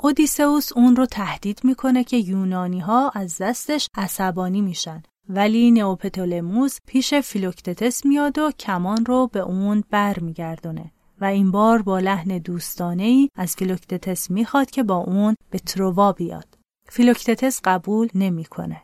اودیسئوس 0.00 0.72
اون 0.72 0.96
رو 0.96 1.06
تهدید 1.06 1.60
می‌کنه 1.64 2.04
که 2.04 2.16
یونانی 2.16 2.80
ها 2.80 3.10
از 3.14 3.38
دستش 3.38 3.88
عصبانی 3.96 4.60
میشن 4.60 5.02
ولی 5.28 5.70
نئوپتولموس 5.70 6.78
پیش 6.86 7.14
فیلوکتتس 7.14 8.06
میاد 8.06 8.38
و 8.38 8.50
کمان 8.50 9.04
رو 9.04 9.26
به 9.32 9.40
اون 9.40 9.84
بر 9.90 10.18
میگردونه 10.18 10.92
و 11.20 11.24
این 11.24 11.50
بار 11.50 11.83
با 11.83 11.98
لحن 11.98 12.38
دوستانه 12.38 13.02
ای 13.02 13.28
از 13.35 13.56
فیلوکتتس 13.56 14.30
می‌خواد 14.30 14.70
که 14.70 14.83
با 14.83 14.96
اون 14.96 15.37
به 15.50 15.59
تروا 15.59 16.12
بیاد. 16.12 16.59
فیلوکتتس 16.88 17.61
قبول 17.64 18.09
نمی‌کنه. 18.14 18.83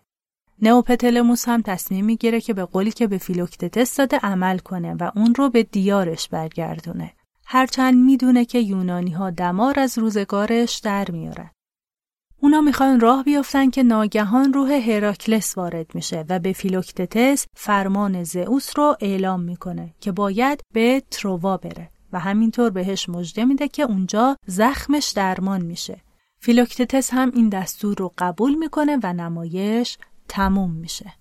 نئوپتلموس 0.62 1.48
هم 1.48 1.62
تصمیم 1.62 2.04
می‌گیره 2.04 2.40
که 2.40 2.54
به 2.54 2.64
قولی 2.64 2.90
که 2.90 3.06
به 3.06 3.18
فیلوکتتس 3.18 3.96
داده 3.96 4.18
عمل 4.18 4.58
کنه 4.58 4.94
و 4.94 5.10
اون 5.16 5.34
رو 5.34 5.50
به 5.50 5.62
دیارش 5.62 6.28
برگردونه. 6.28 7.12
هرچند 7.46 7.94
می‌دونه 7.94 8.44
که 8.44 8.58
یونانی 8.58 9.10
ها 9.10 9.30
دمار 9.30 9.80
از 9.80 9.98
روزگارش 9.98 10.78
در 10.78 11.10
میارن. 11.10 11.50
اونا 12.40 12.60
می‌خوان 12.60 13.00
راه 13.00 13.24
بیافتن 13.24 13.70
که 13.70 13.82
ناگهان 13.82 14.52
روح 14.52 14.72
هراکلس 14.72 15.58
وارد 15.58 15.94
میشه 15.94 16.24
و 16.28 16.38
به 16.38 16.52
فیلوکتتس 16.52 17.46
فرمان 17.56 18.24
زئوس 18.24 18.78
رو 18.78 18.96
اعلام 19.00 19.40
می‌کنه 19.40 19.94
که 20.00 20.12
باید 20.12 20.60
به 20.74 21.02
تروا 21.10 21.56
بره 21.56 21.90
و 22.16 22.18
همینطور 22.18 22.70
بهش 22.70 23.08
مژده 23.08 23.44
میده 23.44 23.68
که 23.68 23.82
اونجا 23.82 24.36
زخمش 24.46 25.12
درمان 25.16 25.62
میشه. 25.62 26.00
فیلوکتتس 26.38 27.10
هم 27.12 27.32
این 27.34 27.48
دستور 27.48 27.96
رو 27.98 28.12
قبول 28.18 28.54
می‌کنه 28.54 28.98
و 29.02 29.12
نمایش 29.12 29.98
تموم 30.28 30.70
میشه. 30.70 31.12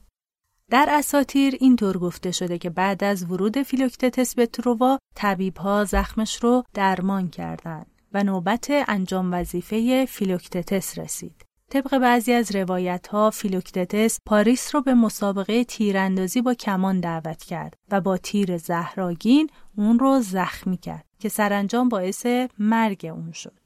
در 0.70 0.88
اساطیر 0.90 1.56
اینطور 1.60 1.98
گفته 1.98 2.32
شده 2.32 2.58
که 2.58 2.70
بعد 2.70 3.04
از 3.04 3.32
ورود 3.32 3.62
فیلوکتتس 3.62 4.36
به 4.36 4.46
تروا 4.46 5.00
طبیبها 5.16 5.84
زخمش 5.86 6.44
رو 6.44 6.64
درمان 6.74 7.28
کردند 7.28 7.86
و 8.14 8.24
نوبت 8.24 8.68
انجام 8.88 9.34
وظیفه 9.34 10.06
فیلوکتتس 10.06 11.00
رسید. 11.00 11.46
طبق 11.72 11.98
بعضی 11.98 12.34
از 12.34 12.56
روایت 12.56 13.08
ها 13.08 13.30
فیلوکتتس 13.30 14.20
پاریس 14.26 14.76
رو 14.76 14.82
به 14.82 14.94
مسابقه 14.94 15.64
تیراندازی 15.64 16.42
با 16.42 16.54
کمان 16.54 17.00
دعوت 17.00 17.44
کرد 17.44 17.78
و 17.92 18.02
با 18.02 18.18
تیر 18.18 18.58
زهراگین 18.58 19.50
اون 19.78 20.00
رو 20.00 20.20
زخمی 20.22 20.78
کرد 20.78 21.06
که 21.20 21.30
سرانجام 21.30 21.90
باعث 21.90 22.26
مرگ 22.60 23.12
اون 23.14 23.32
شد. 23.32 23.60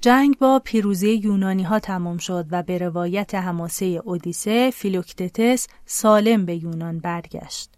جنگ 0.00 0.38
با 0.38 0.58
پیروزی 0.64 1.14
یونانی 1.14 1.62
ها 1.62 1.78
تمام 1.78 2.18
شد 2.18 2.46
و 2.50 2.62
به 2.62 2.78
روایت 2.78 3.34
حماسه 3.34 3.84
اودیسه 4.04 4.70
فیلوکتتس 4.70 5.66
سالم 5.86 6.44
به 6.44 6.54
یونان 6.54 6.98
برگشت. 6.98 7.77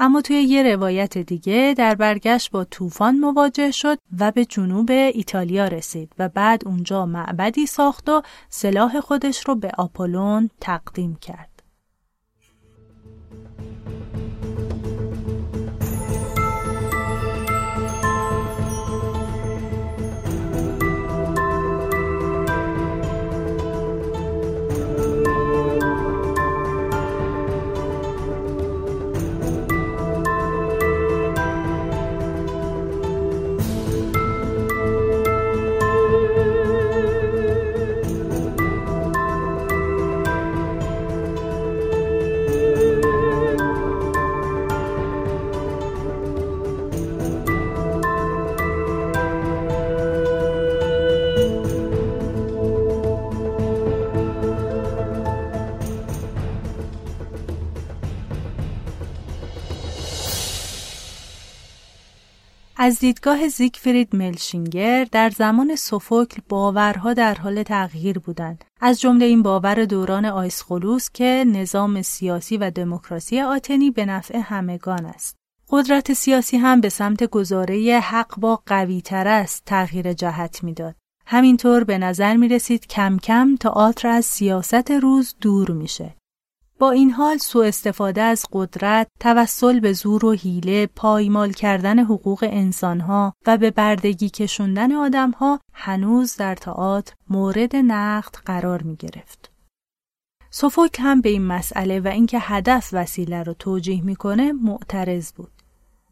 اما 0.00 0.20
توی 0.20 0.36
یه 0.36 0.62
روایت 0.62 1.18
دیگه 1.18 1.74
در 1.78 1.94
برگشت 1.94 2.50
با 2.50 2.64
طوفان 2.64 3.18
مواجه 3.18 3.70
شد 3.70 3.98
و 4.18 4.30
به 4.30 4.44
جنوب 4.44 4.90
ایتالیا 4.90 5.68
رسید 5.68 6.12
و 6.18 6.28
بعد 6.28 6.62
اونجا 6.66 7.06
معبدی 7.06 7.66
ساخت 7.66 8.08
و 8.08 8.22
سلاح 8.48 9.00
خودش 9.00 9.46
رو 9.46 9.54
به 9.54 9.70
آپولون 9.78 10.50
تقدیم 10.60 11.16
کرد. 11.16 11.57
از 62.88 62.98
دیدگاه 62.98 63.48
زیگفرید 63.48 64.16
ملشینگر 64.16 65.04
در 65.04 65.30
زمان 65.30 65.76
سوفوکل 65.76 66.42
باورها 66.48 67.14
در 67.14 67.34
حال 67.34 67.62
تغییر 67.62 68.18
بودند. 68.18 68.64
از 68.80 69.00
جمله 69.00 69.24
این 69.24 69.42
باور 69.42 69.84
دوران 69.84 70.24
آیسخولوس 70.24 71.10
که 71.14 71.44
نظام 71.46 72.02
سیاسی 72.02 72.56
و 72.56 72.70
دموکراسی 72.70 73.40
آتنی 73.40 73.90
به 73.90 74.06
نفع 74.06 74.38
همگان 74.38 75.06
است. 75.06 75.36
قدرت 75.70 76.12
سیاسی 76.12 76.56
هم 76.56 76.80
به 76.80 76.88
سمت 76.88 77.24
گزاره 77.24 78.00
حق 78.00 78.40
با 78.40 78.62
قوی 78.66 79.00
تر 79.00 79.28
است 79.28 79.62
تغییر 79.66 80.12
جهت 80.12 80.64
می‌داد. 80.64 80.94
همینطور 81.26 81.84
به 81.84 81.98
نظر 81.98 82.36
می 82.36 82.48
رسید 82.48 82.86
کم 82.86 83.16
کم 83.16 83.56
تئاتر 83.56 84.08
از 84.08 84.24
سیاست 84.24 84.90
روز 84.90 85.34
دور 85.40 85.70
میشه. 85.70 86.14
با 86.78 86.90
این 86.90 87.10
حال 87.10 87.38
سوء 87.38 87.66
استفاده 87.66 88.22
از 88.22 88.46
قدرت، 88.52 89.08
توسل 89.20 89.80
به 89.80 89.92
زور 89.92 90.24
و 90.24 90.32
حیله، 90.32 90.86
پایمال 90.86 91.52
کردن 91.52 91.98
حقوق 91.98 92.48
انسانها 92.50 93.34
و 93.46 93.56
به 93.56 93.70
بردگی 93.70 94.30
کشوندن 94.30 94.92
آدمها 94.92 95.60
هنوز 95.74 96.36
در 96.36 96.54
تئاتر 96.54 97.14
مورد 97.30 97.76
نقد 97.76 98.34
قرار 98.34 98.82
می 98.82 98.96
گرفت. 98.96 99.50
سوفوک 100.50 100.96
هم 101.00 101.20
به 101.20 101.28
این 101.28 101.46
مسئله 101.46 102.00
و 102.00 102.08
اینکه 102.08 102.38
هدف 102.40 102.90
وسیله 102.92 103.42
رو 103.42 103.54
توجیه 103.54 104.04
می‌کنه 104.04 104.52
معترض 104.52 105.32
بود. 105.32 105.57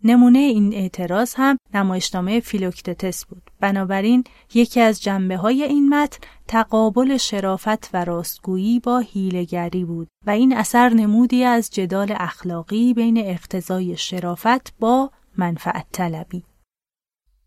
نمونه 0.07 0.39
این 0.39 0.75
اعتراض 0.75 1.35
هم 1.37 1.59
نمایشنامه 1.75 2.41
فیلوکتتس 2.41 3.25
بود. 3.25 3.43
بنابراین 3.61 4.25
یکی 4.55 4.81
از 4.81 5.03
جنبه 5.03 5.37
های 5.37 5.63
این 5.63 5.89
متن 5.89 6.19
تقابل 6.49 7.17
شرافت 7.17 7.95
و 7.95 8.05
راستگویی 8.05 8.81
با 8.81 8.99
هیلگری 8.99 9.85
بود 9.85 10.09
و 10.27 10.31
این 10.31 10.57
اثر 10.57 10.89
نمودی 10.89 11.45
از 11.45 11.71
جدال 11.71 12.15
اخلاقی 12.17 12.95
بین 12.95 13.19
اقتضای 13.19 13.97
شرافت 13.97 14.75
با 14.81 15.11
منفعت 15.37 15.87
طلبی. 15.93 16.43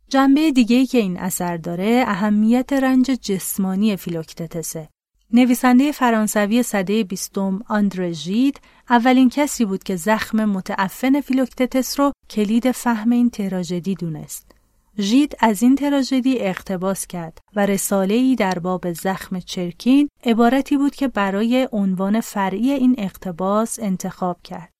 جنبه 0.10 0.51
دیگه 0.51 0.86
که 0.86 0.97
این 0.97 1.20
اثر 1.20 1.57
داره 1.57 2.03
اهمیت 2.07 2.74
رنج 2.74 3.05
جسمانی 3.05 3.95
فیلوکتتسه 3.95 4.89
نویسنده 5.34 5.91
فرانسوی 5.91 6.63
سده 6.63 7.03
بیستم 7.03 7.59
آندره 7.67 8.11
ژید 8.11 8.61
اولین 8.89 9.30
کسی 9.30 9.65
بود 9.65 9.84
که 9.84 9.95
زخم 9.95 10.45
متعفن 10.45 11.21
فیلوکتتس 11.21 11.99
رو 11.99 12.11
کلید 12.30 12.71
فهم 12.71 13.11
این 13.11 13.30
تراژدی 13.30 13.95
دونست. 13.95 14.51
ژید 14.99 15.36
از 15.39 15.63
این 15.63 15.75
تراژدی 15.75 16.39
اقتباس 16.39 17.07
کرد 17.07 17.38
و 17.55 17.65
رساله 17.65 18.13
ای 18.13 18.36
در 18.36 18.59
باب 18.59 18.93
زخم 18.93 19.39
چرکین 19.39 20.09
عبارتی 20.23 20.77
بود 20.77 20.95
که 20.95 21.07
برای 21.07 21.67
عنوان 21.71 22.21
فرعی 22.21 22.71
این 22.71 22.95
اقتباس 22.97 23.80
انتخاب 23.82 24.41
کرد. 24.43 24.71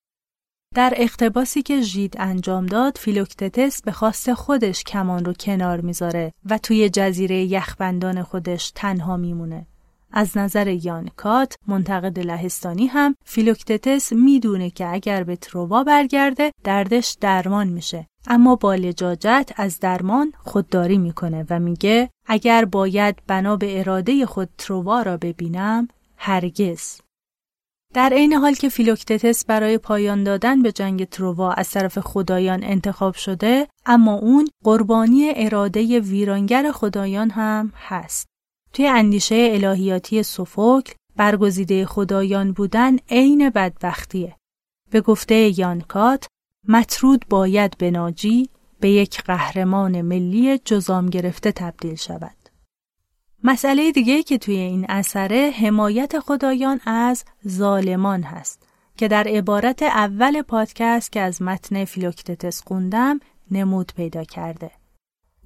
در 0.76 0.94
اقتباسی 0.98 1.62
که 1.62 1.82
ژید 1.82 2.16
انجام 2.20 2.66
داد 2.66 2.98
فیلوکتتس 2.98 3.82
به 3.82 3.92
خواست 3.92 4.34
خودش 4.34 4.84
کمان 4.84 5.26
رو 5.26 5.34
کنار 5.34 5.82
می‌ذاره 5.82 6.34
و 6.46 6.58
توی 6.58 6.90
جزیره 6.90 7.44
یخبندان 7.44 8.24
خودش 8.24 8.72
تنها 8.76 9.18
میمونه. 9.18 9.69
از 10.12 10.38
نظر 10.38 10.68
یان 10.68 11.10
کات 11.16 11.56
منتقد 11.68 12.20
لهستانی 12.20 12.88
هم 12.88 13.16
فیلوکتتس 13.26 14.14
می‌دونه 14.14 14.70
که 14.70 14.94
اگر 14.94 15.24
به 15.24 15.36
تروا 15.36 15.84
برگرده 15.84 16.52
دردش 16.64 17.18
درمان 17.22 17.68
میشه. 17.68 18.08
اما 18.28 18.56
با 18.56 18.76
لجاجت 18.76 19.52
از 19.56 19.80
درمان 19.80 20.34
خودداری 20.38 20.98
می‌کنه 20.98 21.46
و 21.50 21.60
میگه 21.60 22.10
اگر 22.26 22.66
باید 22.66 23.16
بنا 23.28 23.56
به 23.56 23.80
اراده 23.80 24.26
خود 24.26 24.50
تروا 24.58 25.02
را 25.02 25.18
ببینم 25.18 25.88
هرگز. 26.18 27.02
در 27.94 28.14
عین 28.14 28.34
حال 28.34 28.54
که 28.54 28.70
فیلوکتتس 28.70 29.46
برای 29.46 29.78
پایان 29.78 30.24
دادن 30.24 30.62
به 30.62 30.72
جنگ 30.72 31.06
تروا 31.06 31.52
از 31.52 31.70
طرف 31.72 32.00
خدایان 32.00 32.64
انتخاب 32.64 33.16
شده 33.16 33.68
اما 33.86 34.14
اون 34.14 34.48
قربانی 34.64 35.32
اراده 35.36 36.00
ویرانگر 36.00 36.72
خدایان 36.72 37.30
هم 37.30 37.74
هست. 37.76 38.28
توی 38.74 38.88
اندیشه 38.88 39.50
الهیاتی 39.52 40.24
سوفوکل 40.24 40.94
برگزیده 41.16 41.86
خدایان 41.86 42.52
بودن 42.52 42.98
عین 43.10 43.50
بدبختیه 43.50 44.36
به 44.92 45.02
گفته 45.02 45.60
یانکات 45.60 46.28
مطرود 46.68 47.26
باید 47.30 47.78
به 47.78 47.92
ناجی 47.92 48.50
به 48.80 48.90
یک 48.90 49.22
قهرمان 49.24 50.02
ملی 50.02 50.58
جزام 50.58 51.10
گرفته 51.10 51.52
تبدیل 51.52 51.96
شود 51.96 52.36
مسئله 53.44 53.92
دیگه 53.92 54.24
که 54.24 54.38
توی 54.38 54.56
این 54.56 54.86
اثره 54.90 55.54
حمایت 55.60 56.20
خدایان 56.20 56.80
از 56.86 57.26
ظالمان 57.48 58.24
هست 58.24 58.64
که 58.98 59.08
در 59.08 59.28
عبارت 59.28 59.84
اول 59.84 60.42
پادکست 60.42 61.12
که 61.12 61.20
از 61.20 61.42
متن 61.42 61.86
فیلوکتتس 61.86 62.64
خوندم 62.68 63.20
نمود 63.52 63.92
پیدا 63.96 64.24
کرده. 64.24 64.72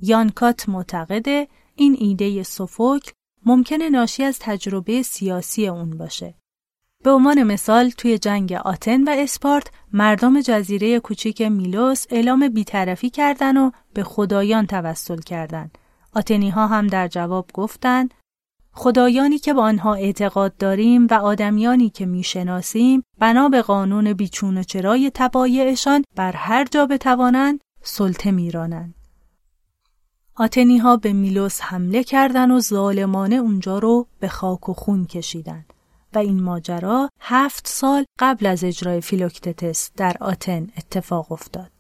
یانکات 0.02 0.70
معتقده 0.70 1.48
این 1.76 1.96
ایده 2.00 2.44
سوفوکل 2.44 3.12
ممکنه 3.46 3.90
ناشی 3.90 4.24
از 4.24 4.40
تجربه 4.40 5.02
سیاسی 5.02 5.68
اون 5.68 5.98
باشه. 5.98 6.36
به 7.04 7.12
عنوان 7.12 7.44
مثال 7.44 7.90
توی 7.90 8.18
جنگ 8.18 8.54
آتن 8.54 9.04
و 9.04 9.10
اسپارت 9.18 9.72
مردم 9.94 10.42
جزیره 10.42 11.00
کوچیک 11.00 11.42
میلوس 11.42 12.06
اعلام 12.10 12.50
بیطرفی 12.50 13.10
کردن 13.10 13.58
و 13.58 13.72
به 13.94 14.04
خدایان 14.04 14.66
توسل 14.66 15.18
کردند 15.18 15.78
آتنی 16.16 16.50
ها 16.50 16.68
هم 16.68 16.88
در 16.88 17.08
جواب 17.08 17.50
گفتند 17.54 18.14
خدایانی 18.72 19.38
که 19.38 19.54
با 19.54 19.64
آنها 19.64 19.94
اعتقاد 19.94 20.58
داریم 20.58 21.08
و 21.12 21.14
آدمیانی 21.14 21.90
که 21.90 22.06
می‌شناسیم 22.06 23.04
بنا 23.20 23.50
به 23.50 23.62
قانون 23.62 24.14
بیچون 24.14 24.58
و 24.58 24.64
چرای 24.64 25.12
تبایعشان 25.14 26.04
بر 26.16 26.32
هر 26.32 26.66
جا 26.66 26.86
بتوانند 26.86 27.60
سلطه 27.82 28.32
میرانند. 28.32 28.96
آتنی 30.36 30.78
ها 30.78 30.98
به 30.98 31.14
میلوس 31.14 31.62
حمله 31.62 32.04
کردند 32.04 32.52
و 32.52 32.60
ظالمانه 32.60 33.36
اونجا 33.36 33.80
رو 33.80 34.08
به 34.20 34.28
خاک 34.28 34.70
و 34.70 34.74
خون 34.74 35.06
کشیدند 35.06 35.74
و 36.14 36.18
این 36.18 36.44
ماجرا 36.44 37.10
هفت 37.20 37.68
سال 37.68 38.06
قبل 38.20 38.46
از 38.46 38.64
اجرای 38.64 39.02
فیلوکتتس 39.02 39.92
در 39.98 40.16
آتن 40.22 40.68
اتفاق 40.78 41.32
افتاد. 41.32 41.72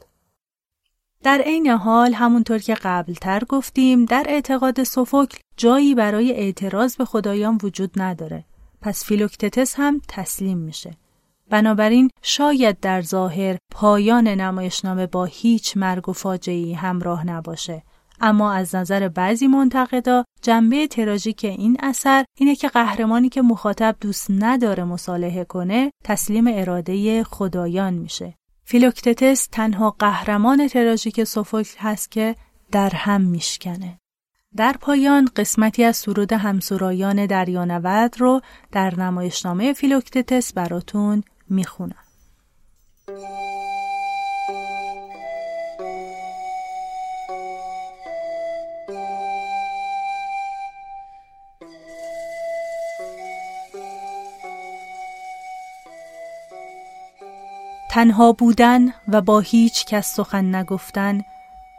در 1.23 1.41
عین 1.45 1.67
حال 1.67 2.13
همونطور 2.13 2.59
که 2.59 2.73
قبلتر 2.73 3.43
گفتیم 3.49 4.05
در 4.05 4.25
اعتقاد 4.29 4.83
سوفوکل 4.83 5.37
جایی 5.57 5.95
برای 5.95 6.31
اعتراض 6.31 6.95
به 6.95 7.05
خدایان 7.05 7.57
وجود 7.63 7.91
نداره. 7.95 8.45
پس 8.81 9.05
فیلوکتتس 9.05 9.75
هم 9.77 10.01
تسلیم 10.07 10.57
میشه. 10.57 10.97
بنابراین 11.49 12.09
شاید 12.21 12.79
در 12.79 13.01
ظاهر 13.01 13.57
پایان 13.71 14.27
نمایشنامه 14.27 15.07
با 15.07 15.25
هیچ 15.25 15.77
مرگ 15.77 16.09
و 16.09 16.13
فاجعه‌ای 16.13 16.73
همراه 16.73 17.27
نباشه. 17.27 17.83
اما 18.25 18.53
از 18.53 18.75
نظر 18.75 19.07
بعضی 19.07 19.47
منتقدا 19.47 20.23
جنبه 20.41 20.87
تراژیک 20.87 21.45
این 21.45 21.77
اثر 21.79 22.25
اینه 22.37 22.55
که 22.55 22.67
قهرمانی 22.67 23.29
که 23.29 23.41
مخاطب 23.41 23.95
دوست 24.01 24.27
نداره 24.29 24.83
مصالحه 24.83 25.43
کنه 25.43 25.91
تسلیم 26.03 26.45
اراده 26.47 27.23
خدایان 27.23 27.93
میشه 27.93 28.33
فیلوکتتس 28.65 29.47
تنها 29.47 29.95
قهرمان 29.99 30.67
تراژیک 30.67 31.23
سوفوکل 31.23 31.77
هست 31.79 32.11
که 32.11 32.35
در 32.71 32.89
هم 32.89 33.21
میشکنه. 33.21 33.99
در 34.55 34.75
پایان 34.81 35.29
قسمتی 35.35 35.83
از 35.83 35.97
سرود 35.97 36.33
همسرایان 36.33 37.25
دریانورد 37.25 38.15
رو 38.21 38.41
در 38.71 38.99
نمایشنامه 38.99 39.73
فیلوکتتس 39.73 40.53
براتون 40.53 41.23
می‌خونم. 41.49 42.03
تنها 57.93 58.31
بودن 58.31 58.93
و 59.07 59.21
با 59.21 59.39
هیچ 59.39 59.85
کس 59.85 60.15
سخن 60.15 60.55
نگفتن 60.55 61.21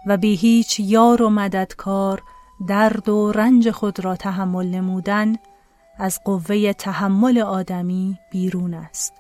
و 0.06 0.16
به 0.16 0.28
هیچ 0.28 0.80
یار 0.80 1.22
و 1.22 1.30
مددکار 1.30 2.22
درد 2.68 3.08
و 3.08 3.32
رنج 3.32 3.70
خود 3.70 4.04
را 4.04 4.16
تحمل 4.16 4.66
نمودن 4.66 5.36
از 5.98 6.20
قوه 6.24 6.72
تحمل 6.72 7.38
آدمی 7.38 8.18
بیرون 8.30 8.74
است 8.74 9.14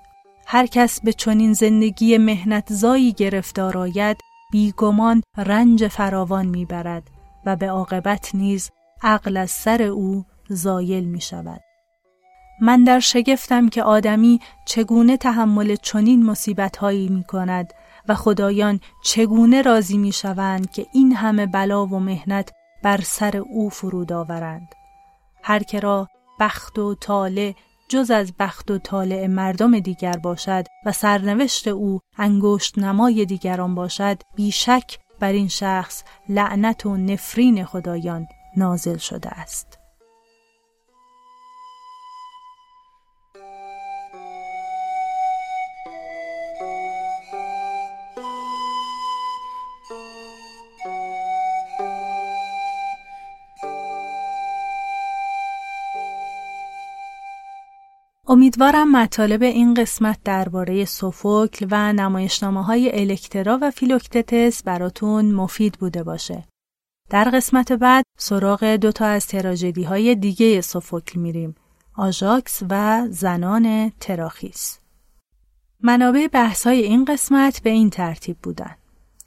هر 0.46 0.66
کس 0.66 1.00
به 1.00 1.12
چنین 1.12 1.52
زندگی 1.52 2.18
مهنت 2.18 2.72
زایی 2.72 3.12
گرفتار 3.12 3.78
آید 3.78 4.16
بیگمان 4.52 5.22
رنج 5.36 5.88
فراوان 5.88 6.46
می‌برد 6.46 7.10
و 7.46 7.56
به 7.56 7.70
عاقبت 7.70 8.34
نیز 8.34 8.70
عقل 9.02 9.36
از 9.36 9.50
سر 9.50 9.82
او 9.82 10.24
زایل 10.48 11.04
می 11.04 11.20
شود. 11.20 11.60
من 12.60 12.84
در 12.84 13.00
شگفتم 13.00 13.68
که 13.68 13.82
آدمی 13.82 14.40
چگونه 14.66 15.16
تحمل 15.16 15.76
چنین 15.76 16.26
مصیبتهایی 16.26 17.08
می 17.08 17.24
کند 17.24 17.74
و 18.08 18.14
خدایان 18.14 18.80
چگونه 19.04 19.62
راضی 19.62 19.98
می 19.98 20.12
شوند 20.12 20.70
که 20.70 20.86
این 20.92 21.12
همه 21.12 21.46
بلا 21.46 21.86
و 21.86 22.00
مهنت 22.00 22.50
بر 22.82 23.00
سر 23.00 23.36
او 23.36 23.70
فرود 23.70 24.12
آورند. 24.12 24.68
هر 25.42 25.62
که 25.62 25.80
را 25.80 26.08
بخت 26.40 26.78
و 26.78 26.94
طالع 26.94 27.54
جز 27.88 28.10
از 28.10 28.32
بخت 28.38 28.70
و 28.70 28.78
طالع 28.78 29.26
مردم 29.26 29.78
دیگر 29.78 30.16
باشد 30.16 30.64
و 30.86 30.92
سرنوشت 30.92 31.68
او 31.68 32.00
انگشت 32.18 32.78
نمای 32.78 33.24
دیگران 33.24 33.74
باشد 33.74 34.22
بیشک 34.34 34.98
بر 35.20 35.32
این 35.32 35.48
شخص 35.48 36.04
لعنت 36.28 36.86
و 36.86 36.96
نفرین 36.96 37.64
خدایان 37.64 38.26
نازل 38.56 38.96
شده 38.96 39.28
است. 39.28 39.83
امیدوارم 58.34 58.96
مطالب 58.96 59.42
این 59.42 59.74
قسمت 59.74 60.18
درباره 60.24 60.84
سوفوکل 60.84 61.66
و 61.70 61.92
نمایشنامه 61.92 62.64
های 62.64 63.00
الکترا 63.00 63.58
و 63.62 63.70
فیلوکتتس 63.70 64.62
براتون 64.62 65.32
مفید 65.32 65.74
بوده 65.74 66.02
باشه. 66.02 66.44
در 67.10 67.24
قسمت 67.24 67.72
بعد 67.72 68.04
سراغ 68.18 68.64
دوتا 68.64 69.06
از 69.06 69.26
تراژدی 69.26 69.82
های 69.82 70.14
دیگه 70.14 70.60
سوفوکل 70.60 71.20
میریم. 71.20 71.54
آژاکس 71.96 72.62
و 72.70 73.06
زنان 73.10 73.92
تراخیس. 74.00 74.78
منابع 75.80 76.26
بحث 76.26 76.66
های 76.66 76.82
این 76.82 77.04
قسمت 77.04 77.62
به 77.62 77.70
این 77.70 77.90
ترتیب 77.90 78.36
بودن. 78.42 78.74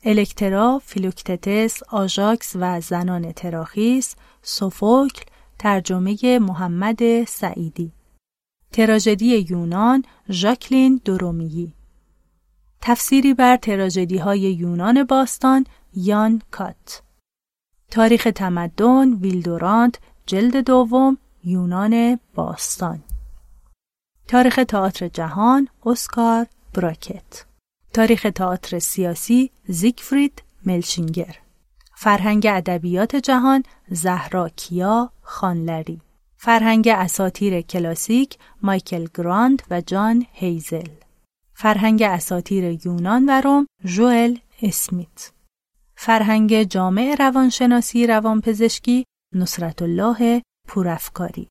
الکترا، 0.04 0.82
فیلوکتتس، 0.86 1.84
آژاکس 1.84 2.56
و 2.56 2.82
زنان 2.82 3.32
تراخیس، 3.32 4.16
سوفوکل، 4.42 5.24
ترجمه 5.60 6.40
محمد 6.40 7.24
سعیدی. 7.24 7.97
تراژدی 8.72 9.46
یونان 9.50 10.04
ژاکلین 10.32 11.02
دو 11.06 11.25
رومیی 11.25 11.74
تفسیری 12.82 13.34
بر 13.34 13.58
تراژدی 13.58 14.18
های 14.18 14.40
یونان 14.40 15.04
باستان 15.04 15.66
یان 15.94 16.42
کات. 16.52 17.02
تاریخ 17.92 18.28
تمدن 18.36 19.14
ویلدورانت 19.14 20.00
جلد 20.26 20.58
دوم 20.58 21.18
یونان 21.44 22.20
باستان. 22.36 23.04
تاریخ 24.28 24.60
تئاتر 24.68 25.08
جهان 25.08 25.68
اسکار 25.86 26.48
براکت. 26.74 27.46
تاریخ 27.94 28.28
تئاتر 28.36 28.80
سیاسی 28.80 29.52
زیگفرید 29.68 30.44
ملشینگر. 30.66 31.36
فرهنگ 31.96 32.48
ادبیات 32.50 33.16
جهان 33.16 33.64
زهرا 33.90 34.50
کیا 34.50 35.10
خانلری. 35.22 36.02
فرهنگ 36.40 36.88
اساتیر 36.88 37.62
کلاسیک 37.62 38.38
مایکل 38.62 39.08
گراند 39.16 39.62
و 39.72 39.82
جان 39.82 40.26
هیزل. 40.32 40.90
فرهنگ 41.54 42.02
اساتیر 42.02 42.86
یونان 42.86 43.26
و 43.30 43.42
روم 43.42 43.68
جوئل 43.86 44.38
اسمیت. 44.62 45.32
فرهنگ 45.96 46.64
جامع 46.64 47.16
روانشناسی 47.20 48.08
روانپزشکی 48.08 49.06
نصرت 49.36 49.82
الله 49.82 50.42
پورافکاری. 50.68 51.48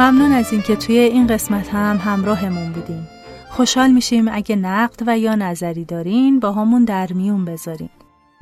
ممنون 0.00 0.32
از 0.32 0.52
اینکه 0.52 0.76
توی 0.76 0.98
این 0.98 1.26
قسمت 1.26 1.68
هم 1.68 1.96
همراهمون 1.96 2.72
بودین. 2.72 3.02
خوشحال 3.50 3.90
میشیم 3.90 4.28
اگه 4.32 4.56
نقد 4.56 5.02
و 5.06 5.18
یا 5.18 5.34
نظری 5.34 5.84
دارین 5.84 6.40
با 6.40 6.52
همون 6.52 6.84
در 6.84 7.12
میون 7.12 7.44
بذارین. 7.44 7.88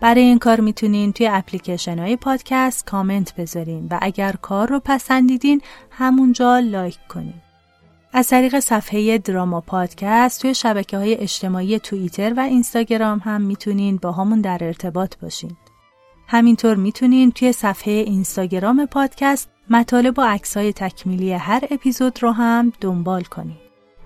برای 0.01 0.23
این 0.23 0.39
کار 0.39 0.61
می‌تونین 0.61 1.13
توی 1.13 1.27
اپلیکیشن 1.27 1.99
های 1.99 2.17
پادکست 2.17 2.87
کامنت 2.87 3.35
بذارین 3.35 3.89
و 3.91 3.99
اگر 4.03 4.35
کار 4.43 4.69
رو 4.69 4.81
پسندیدین 4.85 5.61
همونجا 5.91 6.59
لایک 6.59 6.99
کنین. 7.09 7.35
از 8.13 8.29
طریق 8.29 8.61
صفحه 8.61 9.19
دراما 9.19 9.61
پادکست 9.61 10.43
توی 10.43 10.55
شبکه 10.55 10.97
های 10.97 11.15
اجتماعی 11.15 11.79
توییتر 11.79 12.35
و 12.37 12.41
اینستاگرام 12.41 13.19
هم 13.19 13.41
می‌تونین 13.41 13.97
با 13.97 14.13
همون 14.13 14.41
در 14.41 14.59
ارتباط 14.61 15.15
باشین. 15.23 15.57
همینطور 16.31 16.74
می‌تونین 16.74 17.33
توی 17.33 17.53
صفحه 17.53 17.93
اینستاگرام 17.93 18.87
پادکست 18.87 19.49
مطالب 19.70 20.18
و 20.18 20.22
عکسای 20.22 20.72
تکمیلی 20.72 21.33
هر 21.33 21.64
اپیزود 21.70 22.22
رو 22.22 22.31
هم 22.33 22.72
دنبال 22.81 23.22
کنین. 23.22 23.57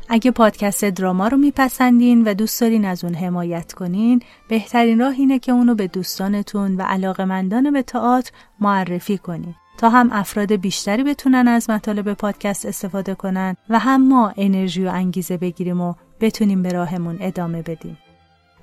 اگه 0.08 0.30
پادکست 0.30 0.84
دراما 0.84 1.28
رو 1.28 1.36
میپسندین 1.36 2.24
و 2.24 2.34
دوست 2.34 2.60
دارین 2.60 2.84
از 2.84 3.04
اون 3.04 3.14
حمایت 3.14 3.72
کنین 3.72 4.20
بهترین 4.48 4.98
راه 4.98 5.12
اینه 5.12 5.38
که 5.38 5.52
اونو 5.52 5.74
به 5.74 5.86
دوستانتون 5.86 6.76
و 6.76 6.82
علاقمندان 6.82 7.70
به 7.70 7.82
تئاتر 7.82 8.32
معرفی 8.60 9.18
کنین 9.18 9.54
تا 9.78 9.90
هم 9.90 10.10
افراد 10.12 10.52
بیشتری 10.52 11.04
بتونن 11.04 11.48
از 11.48 11.70
مطالب 11.70 12.12
پادکست 12.12 12.66
استفاده 12.66 13.14
کنن 13.14 13.56
و 13.68 13.78
هم 13.78 14.08
ما 14.08 14.32
انرژی 14.36 14.84
و 14.84 14.88
انگیزه 14.88 15.36
بگیریم 15.36 15.80
و 15.80 15.94
بتونیم 16.20 16.62
به 16.62 16.68
راهمون 16.68 17.16
ادامه 17.20 17.62
بدیم. 17.62 17.98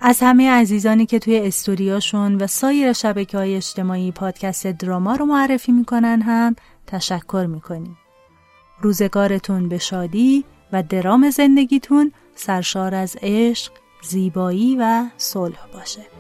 از 0.02 0.20
همه 0.22 0.50
عزیزانی 0.52 1.06
که 1.06 1.20
توی 1.20 1.40
استوریاشون 1.40 2.36
و 2.36 2.48
سایر 2.48 2.94
شبکه 2.94 3.38
های 3.38 3.56
اجتماعی 3.56 4.12
پادکست 4.12 4.68
دراما 4.68 5.16
رو 5.16 5.26
معرفی 5.26 5.72
می‌کنن 5.72 6.22
هم 6.22 6.56
تشکر 6.88 7.46
می‌کنیم. 7.50 7.98
روزگارتون 8.82 9.70
به 9.70 9.78
شادی 9.78 10.46
و 10.74 10.84
درام 10.84 11.30
زندگیتون 11.30 12.12
سرشار 12.36 12.96
از 12.96 13.18
عشق، 13.22 13.72
زیبایی 14.02 14.78
و 14.80 15.06
صلح 15.18 15.68
باشه. 15.74 16.19